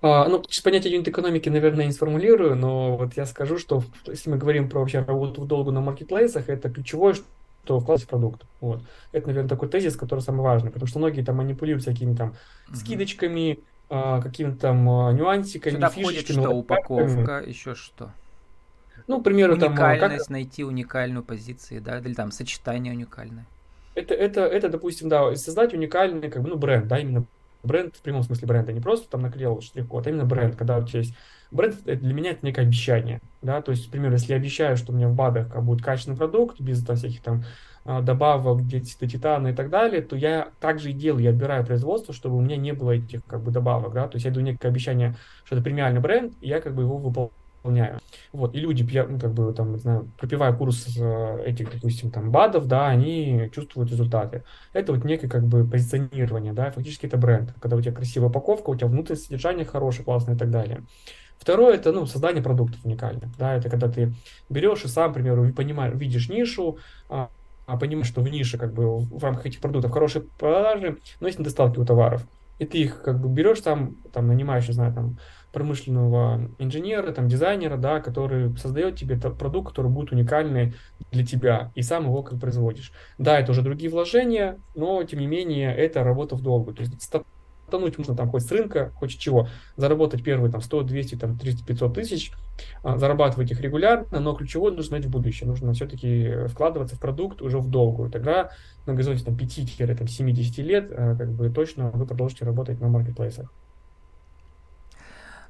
А, 0.00 0.28
ну, 0.28 0.42
понятие 0.64 0.92
юнит-экономики, 0.94 1.48
наверное, 1.48 1.86
не 1.86 1.92
сформулирую, 1.92 2.56
но 2.56 2.96
вот 2.96 3.16
я 3.16 3.26
скажу, 3.26 3.58
что 3.58 3.82
если 4.06 4.30
мы 4.30 4.38
говорим 4.38 4.68
про 4.68 4.80
вообще 4.80 5.00
работу 5.00 5.42
в 5.42 5.46
долгу 5.46 5.70
на 5.70 5.80
маркетплейсах, 5.80 6.48
это 6.48 6.70
ключевое, 6.70 7.14
что 7.14 7.80
вкладывать 7.80 8.06
в 8.06 8.08
продукт. 8.08 8.42
Вот. 8.60 8.82
Это, 9.12 9.26
наверное, 9.26 9.48
такой 9.48 9.68
тезис, 9.68 9.96
который 9.96 10.20
самый 10.20 10.42
важный, 10.42 10.70
потому 10.70 10.88
что 10.88 10.98
многие 10.98 11.22
там 11.22 11.36
манипулируют 11.36 11.82
всякими 11.82 12.14
там 12.14 12.34
скидочками, 12.72 13.58
какими-то 13.90 14.56
там 14.56 14.88
а, 14.88 15.12
нюансиками, 15.12 15.74
Сюда 15.74 15.90
входит 15.90 16.28
что, 16.28 16.50
упаковка, 16.50 17.42
еще 17.44 17.74
что? 17.74 18.12
Ну, 19.06 19.20
к 19.20 19.24
примеру, 19.24 19.54
Уникальность, 19.54 20.00
там... 20.00 20.08
Как... 20.08 20.30
найти 20.30 20.62
уникальную 20.62 21.24
позицию, 21.24 21.80
да, 21.80 21.98
или 21.98 22.14
там 22.14 22.30
сочетание 22.30 22.92
уникальное. 22.92 23.46
это, 23.96 24.14
это, 24.14 24.42
это, 24.42 24.68
допустим, 24.68 25.08
да, 25.08 25.34
создать 25.34 25.74
уникальный, 25.74 26.30
как 26.30 26.42
бы, 26.42 26.50
ну, 26.50 26.56
бренд, 26.56 26.86
да, 26.86 26.98
именно 27.00 27.24
бренд 27.62 27.96
в 27.96 28.02
прямом 28.02 28.22
смысле 28.22 28.48
бренда, 28.48 28.72
не 28.72 28.80
просто 28.80 29.08
там 29.08 29.22
наклеил 29.22 29.60
штрих-код, 29.60 30.06
а 30.06 30.10
именно 30.10 30.24
бренд, 30.24 30.56
когда 30.56 30.78
у 30.78 30.84
тебя 30.84 31.00
есть 31.00 31.14
бренд, 31.50 31.76
это 31.84 32.00
для 32.00 32.14
меня 32.14 32.30
это 32.32 32.44
некое 32.44 32.62
обещание, 32.62 33.20
да, 33.42 33.60
то 33.62 33.70
есть, 33.70 33.86
например, 33.86 34.12
если 34.12 34.32
я 34.32 34.36
обещаю, 34.36 34.76
что 34.76 34.92
у 34.92 34.94
меня 34.94 35.08
в 35.08 35.14
БАДах 35.14 35.62
будет 35.62 35.82
качественный 35.82 36.16
продукт, 36.16 36.60
без 36.60 36.84
там 36.84 36.96
всяких 36.96 37.22
там 37.22 37.44
а, 37.84 38.02
добавок, 38.02 38.62
где-то 38.62 39.06
титана 39.06 39.48
и 39.48 39.54
так 39.54 39.70
далее, 39.70 40.02
то 40.02 40.16
я 40.16 40.50
также 40.60 40.90
и 40.90 40.94
делаю, 40.94 41.24
я 41.24 41.30
отбираю 41.30 41.64
производство, 41.64 42.14
чтобы 42.14 42.36
у 42.36 42.40
меня 42.40 42.56
не 42.56 42.72
было 42.72 42.92
этих 42.92 43.24
как 43.24 43.42
бы 43.42 43.50
добавок, 43.50 43.94
да, 43.94 44.08
то 44.08 44.16
есть 44.16 44.24
я 44.24 44.30
даю 44.30 44.44
некое 44.44 44.68
обещание, 44.68 45.16
что 45.44 45.56
это 45.56 45.64
премиальный 45.64 46.00
бренд, 46.00 46.34
и 46.40 46.48
я 46.48 46.60
как 46.60 46.74
бы 46.74 46.82
его 46.82 46.98
выполняю 46.98 47.32
выполняю. 47.62 47.98
Вот, 48.32 48.54
и 48.54 48.60
люди, 48.60 48.82
ну, 49.08 49.18
как 49.18 49.32
бы, 49.32 49.52
там, 49.52 49.72
не 49.72 49.78
знаю, 49.78 50.10
пропивая 50.18 50.52
курс 50.52 50.96
э, 50.96 51.42
этих, 51.46 51.72
допустим, 51.72 52.10
там, 52.10 52.30
БАДов, 52.30 52.66
да, 52.66 52.88
они 52.88 53.50
чувствуют 53.54 53.90
результаты. 53.90 54.44
Это 54.72 54.92
вот 54.92 55.04
некое, 55.04 55.28
как 55.28 55.44
бы, 55.46 55.66
позиционирование, 55.66 56.52
да, 56.52 56.70
фактически 56.70 57.06
это 57.06 57.16
бренд, 57.16 57.54
когда 57.60 57.76
у 57.76 57.80
тебя 57.80 57.92
красивая 57.92 58.28
упаковка, 58.28 58.70
у 58.70 58.76
тебя 58.76 58.88
внутреннее 58.88 59.22
содержание 59.22 59.64
хорошее, 59.64 60.04
классное 60.04 60.34
и 60.34 60.38
так 60.38 60.50
далее. 60.50 60.82
Второе, 61.38 61.74
это, 61.74 61.92
ну, 61.92 62.06
создание 62.06 62.42
продуктов 62.42 62.84
уникальных, 62.84 63.36
да, 63.38 63.54
это 63.54 63.70
когда 63.70 63.88
ты 63.88 64.12
берешь 64.48 64.84
и 64.84 64.88
сам, 64.88 65.12
к 65.12 65.14
примеру, 65.14 65.50
понимаешь, 65.54 65.94
видишь 65.94 66.28
нишу, 66.28 66.78
а, 67.08 67.30
а 67.66 67.78
понимаешь, 67.78 68.08
что 68.08 68.20
в 68.20 68.28
нише, 68.28 68.58
как 68.58 68.74
бы, 68.74 68.98
в 68.98 69.22
рамках 69.22 69.46
этих 69.46 69.60
продуктов 69.60 69.90
хорошие 69.90 70.22
продажи, 70.38 70.98
но 71.18 71.28
есть 71.28 71.38
недостатки 71.38 71.78
у 71.78 71.84
товаров, 71.86 72.26
и 72.58 72.66
ты 72.66 72.78
их, 72.78 73.02
как 73.02 73.20
бы, 73.20 73.28
берешь 73.30 73.60
там, 73.60 73.96
там, 74.12 74.26
нанимаешь, 74.26 74.68
не 74.68 74.74
знаю, 74.74 74.92
там, 74.92 75.16
промышленного 75.52 76.50
инженера, 76.58 77.12
там, 77.12 77.28
дизайнера, 77.28 77.76
да, 77.76 78.00
который 78.00 78.56
создает 78.56 78.96
тебе 78.96 79.16
продукт, 79.16 79.70
который 79.70 79.90
будет 79.90 80.12
уникальный 80.12 80.74
для 81.10 81.24
тебя, 81.24 81.72
и 81.74 81.82
сам 81.82 82.04
его 82.04 82.22
как 82.22 82.40
производишь. 82.40 82.92
Да, 83.18 83.38
это 83.38 83.52
уже 83.52 83.62
другие 83.62 83.90
вложения, 83.90 84.58
но, 84.74 85.02
тем 85.04 85.20
не 85.20 85.26
менее, 85.26 85.74
это 85.74 86.04
работа 86.04 86.36
в 86.36 86.42
долгу. 86.42 86.72
То 86.72 86.82
есть 86.82 87.00
стартануть 87.02 87.98
нужно 87.98 88.16
там 88.16 88.28
хоть 88.30 88.42
с 88.42 88.50
рынка, 88.50 88.92
хоть 88.96 89.18
чего, 89.18 89.48
заработать 89.76 90.22
первые 90.22 90.50
там 90.50 90.60
100, 90.60 90.82
200, 90.82 91.14
там 91.16 91.38
300, 91.38 91.64
500 91.64 91.94
тысяч, 91.94 92.32
а, 92.82 92.98
зарабатывать 92.98 93.50
их 93.50 93.60
регулярно, 93.60 94.20
но 94.20 94.34
ключевое 94.34 94.72
нужно 94.72 94.98
знать 94.98 95.06
в 95.06 95.10
будущее. 95.10 95.48
Нужно 95.48 95.72
все-таки 95.72 96.46
вкладываться 96.48 96.96
в 96.96 97.00
продукт 97.00 97.42
уже 97.42 97.58
в 97.58 97.68
долгую. 97.68 98.10
Тогда 98.10 98.50
на 98.86 98.94
горизонте 98.94 99.24
там 99.24 99.34
5-70 99.34 100.62
лет 100.62 100.90
а, 100.90 101.16
как 101.16 101.32
бы 101.32 101.50
точно 101.50 101.90
вы 101.90 102.06
продолжите 102.06 102.44
работать 102.44 102.80
на 102.80 102.88
маркетплейсах. 102.88 103.52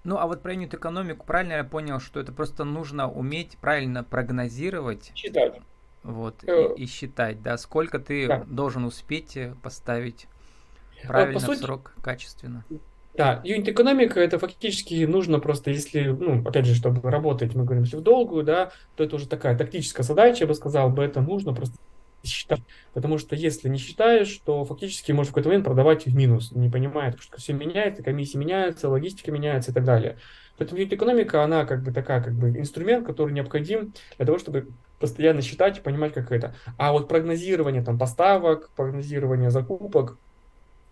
Ну, 0.05 0.17
а 0.19 0.27
вот 0.27 0.43
про 0.43 0.53
юнит-экономику, 0.53 1.27
правильно 1.27 1.55
я 1.55 1.65
понял, 1.65 2.01
что 2.01 2.21
это 2.21 2.33
просто 2.33 2.65
нужно 2.65 3.11
уметь 3.11 3.59
правильно 3.59 4.03
прогнозировать? 4.03 5.13
Считать. 5.15 5.61
Вот, 6.03 6.43
э, 6.45 6.75
и, 6.77 6.85
и 6.85 6.87
считать, 6.87 7.43
да, 7.43 7.59
сколько 7.59 7.99
ты 7.99 8.27
да. 8.27 8.45
должен 8.47 8.85
успеть 8.85 9.37
э, 9.37 9.55
поставить 9.63 10.27
правильно, 11.07 11.35
вот, 11.35 11.43
в 11.43 11.47
сути, 11.47 11.59
срок, 11.59 11.93
качественно. 12.03 12.65
Да, 13.15 13.43
юнит-экономика 13.45 14.19
это 14.19 14.39
фактически 14.39 15.05
нужно 15.05 15.41
просто, 15.41 15.71
если, 15.71 16.07
ну, 16.07 16.41
опять 16.49 16.65
же, 16.65 16.75
чтобы 16.75 17.11
работать, 17.11 17.55
мы 17.55 17.65
говорим, 17.65 17.83
если 17.83 17.97
в 17.97 18.03
долгую, 18.03 18.45
да, 18.45 18.71
то 18.97 19.05
это 19.05 19.17
уже 19.17 19.29
такая 19.29 19.59
тактическая 19.59 20.05
задача, 20.05 20.45
я 20.45 20.47
бы 20.47 20.55
сказал, 20.55 20.89
бы 20.89 21.03
это 21.03 21.21
нужно 21.21 21.53
просто 21.53 21.77
считать. 22.23 22.61
Потому 22.93 23.19
что 23.19 23.37
если 23.37 23.69
не 23.69 23.79
считаешь, 23.79 24.41
то 24.45 24.65
фактически 24.65 25.13
можешь 25.13 25.31
в 25.31 25.33
какой-то 25.33 25.49
момент 25.49 25.65
продавать 25.65 26.07
в 26.07 26.15
минус, 26.15 26.53
не 26.53 26.69
понимая, 26.69 27.15
что 27.19 27.39
все 27.39 27.53
меняется, 27.53 28.03
комиссии 28.03 28.37
меняются, 28.37 28.89
логистика 28.89 29.31
меняется 29.33 29.71
и 29.71 29.75
так 29.75 29.85
далее. 29.85 30.19
Поэтому 30.59 30.83
экономика, 30.83 31.43
она 31.43 31.65
как 31.65 31.83
бы 31.83 31.91
такая, 31.91 32.23
как 32.23 32.35
бы 32.35 32.51
инструмент, 32.51 33.07
который 33.07 33.33
необходим 33.33 33.95
для 34.19 34.27
того, 34.27 34.39
чтобы 34.39 34.69
постоянно 34.99 35.41
считать 35.41 35.79
и 35.79 35.81
понимать, 35.81 36.13
как 36.13 36.31
это. 36.31 36.55
А 36.77 36.93
вот 36.93 37.09
прогнозирование 37.09 37.83
там 37.83 37.99
поставок, 37.99 38.71
прогнозирование 38.77 39.51
закупок, 39.51 40.19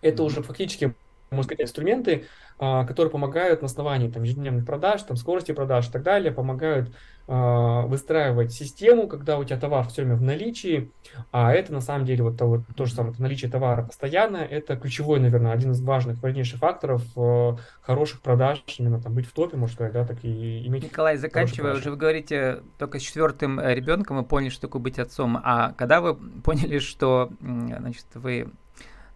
это 0.01 0.23
уже 0.23 0.41
фактически, 0.41 0.95
можно 1.31 1.43
сказать, 1.43 1.67
инструменты, 1.67 2.25
а, 2.61 2.85
которые 2.85 3.09
помогают 3.09 3.61
на 3.61 3.67
основании 3.67 4.09
там, 4.09 4.23
ежедневных 4.23 4.65
продаж, 4.65 5.03
там, 5.03 5.15
скорости 5.15 5.53
продаж 5.53 5.87
и 5.87 5.91
так 5.91 6.03
далее, 6.03 6.31
помогают 6.31 6.89
э, 7.27 7.81
выстраивать 7.85 8.51
систему, 8.51 9.07
когда 9.07 9.37
у 9.37 9.45
тебя 9.45 9.57
товар 9.57 9.87
все 9.87 10.01
время 10.01 10.17
в 10.17 10.21
наличии, 10.21 10.91
а 11.31 11.53
это 11.53 11.71
на 11.71 11.79
самом 11.79 12.05
деле 12.05 12.23
вот 12.23 12.37
то, 12.37 12.45
вот, 12.47 12.61
то 12.75 12.85
же 12.85 12.93
самое, 12.93 13.15
наличие 13.17 13.49
товара 13.49 13.83
постоянно, 13.83 14.37
это 14.37 14.75
ключевой, 14.75 15.21
наверное, 15.21 15.53
один 15.53 15.71
из 15.71 15.81
важных, 15.81 16.21
важнейших 16.21 16.59
факторов 16.59 17.03
э, 17.15 17.55
хороших 17.81 18.21
продаж, 18.21 18.61
именно 18.77 19.01
там 19.01 19.13
быть 19.13 19.25
в 19.25 19.31
топе, 19.31 19.55
может 19.55 19.75
сказать, 19.75 19.93
да, 19.93 20.05
так 20.05 20.17
и 20.23 20.67
иметь 20.67 20.83
Николай, 20.83 21.15
заканчивая, 21.15 21.75
уже 21.75 21.91
вы 21.91 21.95
говорите, 21.95 22.61
только 22.77 22.99
с 22.99 23.03
четвертым 23.03 23.59
э, 23.59 23.73
ребенком 23.73 24.17
вы 24.17 24.23
поняли, 24.23 24.49
что 24.49 24.63
такое 24.63 24.81
быть 24.81 24.99
отцом, 24.99 25.39
а 25.41 25.71
когда 25.77 26.01
вы 26.01 26.15
поняли, 26.43 26.79
что, 26.79 27.31
значит, 27.39 28.05
вы 28.15 28.49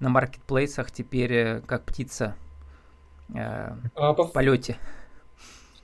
на 0.04 0.10
маркетплейсах 0.10 0.92
теперь 0.92 1.34
э, 1.34 1.62
как 1.66 1.84
птица 1.86 2.36
э, 3.34 3.72
а, 3.96 4.14
в 4.14 4.32
полете? 4.34 4.78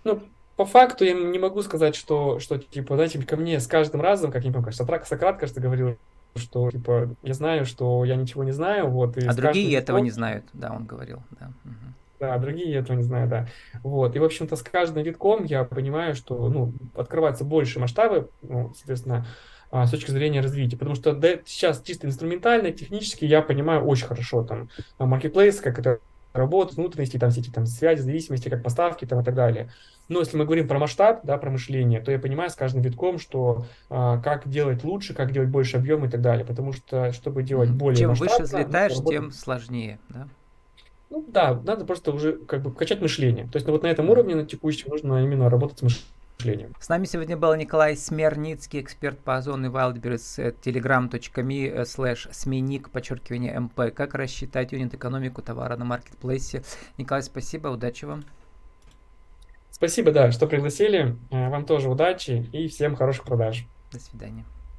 Ну, 0.03 0.21
по 0.57 0.65
факту 0.65 1.05
я 1.05 1.13
не 1.13 1.39
могу 1.39 1.61
сказать, 1.61 1.95
что, 1.95 2.39
что 2.39 2.59
типа, 2.59 2.95
знаете, 2.95 3.23
ко 3.23 3.37
мне 3.37 3.59
с 3.61 3.67
каждым 3.67 4.01
разом, 4.01 4.29
как 4.29 4.43
не 4.43 4.51
помню, 4.51 4.73
Сократ, 4.73 5.07
Сократ, 5.07 5.37
кажется, 5.37 5.61
говорил, 5.61 5.97
что, 6.35 6.69
типа, 6.69 7.15
я 7.23 7.33
знаю, 7.33 7.65
что 7.65 8.03
я 8.03 8.15
ничего 8.15 8.43
не 8.43 8.51
знаю, 8.51 8.89
вот. 8.89 9.17
И 9.17 9.25
а 9.25 9.33
другие 9.33 9.77
этого 9.77 9.97
витком... 9.97 10.03
не 10.03 10.11
знают, 10.11 10.45
да, 10.51 10.73
он 10.73 10.85
говорил, 10.85 11.23
да. 11.39 11.51
Да, 12.19 12.37
другие 12.37 12.75
этого 12.75 12.97
не 12.97 13.03
знают, 13.03 13.29
да. 13.29 13.47
Вот, 13.83 14.17
и, 14.17 14.19
в 14.19 14.23
общем-то, 14.25 14.57
с 14.57 14.61
каждым 14.61 15.03
витком 15.03 15.45
я 15.45 15.63
понимаю, 15.63 16.13
что, 16.13 16.49
ну, 16.49 16.73
открываются 16.93 17.45
больше 17.45 17.79
масштабы, 17.79 18.29
ну, 18.41 18.73
соответственно, 18.75 19.25
а, 19.71 19.85
с 19.85 19.91
точки 19.91 20.11
зрения 20.11 20.41
развития. 20.41 20.77
Потому 20.77 20.95
что 20.95 21.13
да, 21.13 21.39
сейчас 21.45 21.81
чисто 21.81 22.07
инструментально, 22.07 22.71
технически 22.71 23.25
я 23.25 23.41
понимаю 23.41 23.83
очень 23.85 24.07
хорошо 24.07 24.43
там 24.43 24.69
marketplace, 24.99 25.61
как 25.61 25.79
это 25.79 25.99
работает, 26.33 26.77
внутренности, 26.77 27.17
там 27.17 27.31
все 27.31 27.41
эти 27.41 27.49
там 27.49 27.65
связи, 27.65 28.01
зависимости, 28.01 28.49
как 28.49 28.63
поставки 28.63 29.05
там 29.05 29.21
и 29.21 29.23
так 29.23 29.35
далее. 29.35 29.69
Но 30.07 30.19
если 30.19 30.37
мы 30.37 30.45
говорим 30.45 30.67
про 30.67 30.79
масштаб, 30.79 31.21
да, 31.23 31.37
про 31.37 31.51
мышление, 31.51 32.01
то 32.01 32.11
я 32.11 32.17
понимаю 32.17 32.49
с 32.49 32.55
каждым 32.55 32.81
витком, 32.81 33.19
что 33.19 33.65
а, 33.89 34.17
как 34.19 34.49
делать 34.49 34.83
лучше, 34.83 35.13
как 35.13 35.31
делать 35.31 35.49
больше 35.49 35.77
объема 35.77 36.07
и 36.07 36.09
так 36.09 36.21
далее. 36.21 36.45
Потому 36.45 36.73
что, 36.73 37.11
чтобы 37.13 37.43
делать 37.43 37.69
более 37.69 37.99
Чем 37.99 38.13
выше 38.13 38.41
взлетаешь, 38.41 38.93
работать... 38.93 39.19
тем 39.19 39.31
сложнее, 39.31 39.99
да? 40.09 40.27
Ну 41.11 41.25
да, 41.27 41.59
надо 41.63 41.85
просто 41.85 42.11
уже 42.11 42.33
как 42.33 42.61
бы 42.61 42.71
качать 42.71 43.01
мышление. 43.01 43.45
То 43.45 43.55
есть 43.55 43.67
ну, 43.67 43.73
вот 43.73 43.83
на 43.83 43.87
этом 43.87 44.09
уровне, 44.09 44.35
на 44.35 44.45
текущем, 44.45 44.89
нужно 44.89 45.23
именно 45.23 45.49
работать 45.49 45.79
с 45.79 45.81
мышлением 45.81 46.18
мышлением. 46.39 46.73
С 46.79 46.89
нами 46.89 47.05
сегодня 47.05 47.37
был 47.37 47.53
Николай 47.55 47.95
Смерницкий, 47.95 48.81
эксперт 48.81 49.19
по 49.19 49.37
озону 49.37 49.69
Wildberries, 49.71 50.55
telegram.me 50.61 51.83
slash 51.83 52.29
сменик, 52.31 52.89
подчеркивание 52.89 53.59
МП. 53.59 53.93
Как 53.93 54.15
рассчитать 54.15 54.71
юнит 54.71 54.93
экономику 54.93 55.41
товара 55.41 55.75
на 55.75 55.85
маркетплейсе. 55.85 56.63
Николай, 56.97 57.23
спасибо, 57.23 57.67
удачи 57.67 58.05
вам. 58.05 58.23
Спасибо, 59.71 60.11
да, 60.11 60.31
что 60.31 60.47
пригласили. 60.47 61.15
Э, 61.31 61.49
вам 61.49 61.65
тоже 61.65 61.89
удачи 61.89 62.47
и 62.51 62.67
всем 62.67 62.95
хороших 62.95 63.25
продаж. 63.25 63.65
До 63.91 63.99
свидания. 63.99 64.45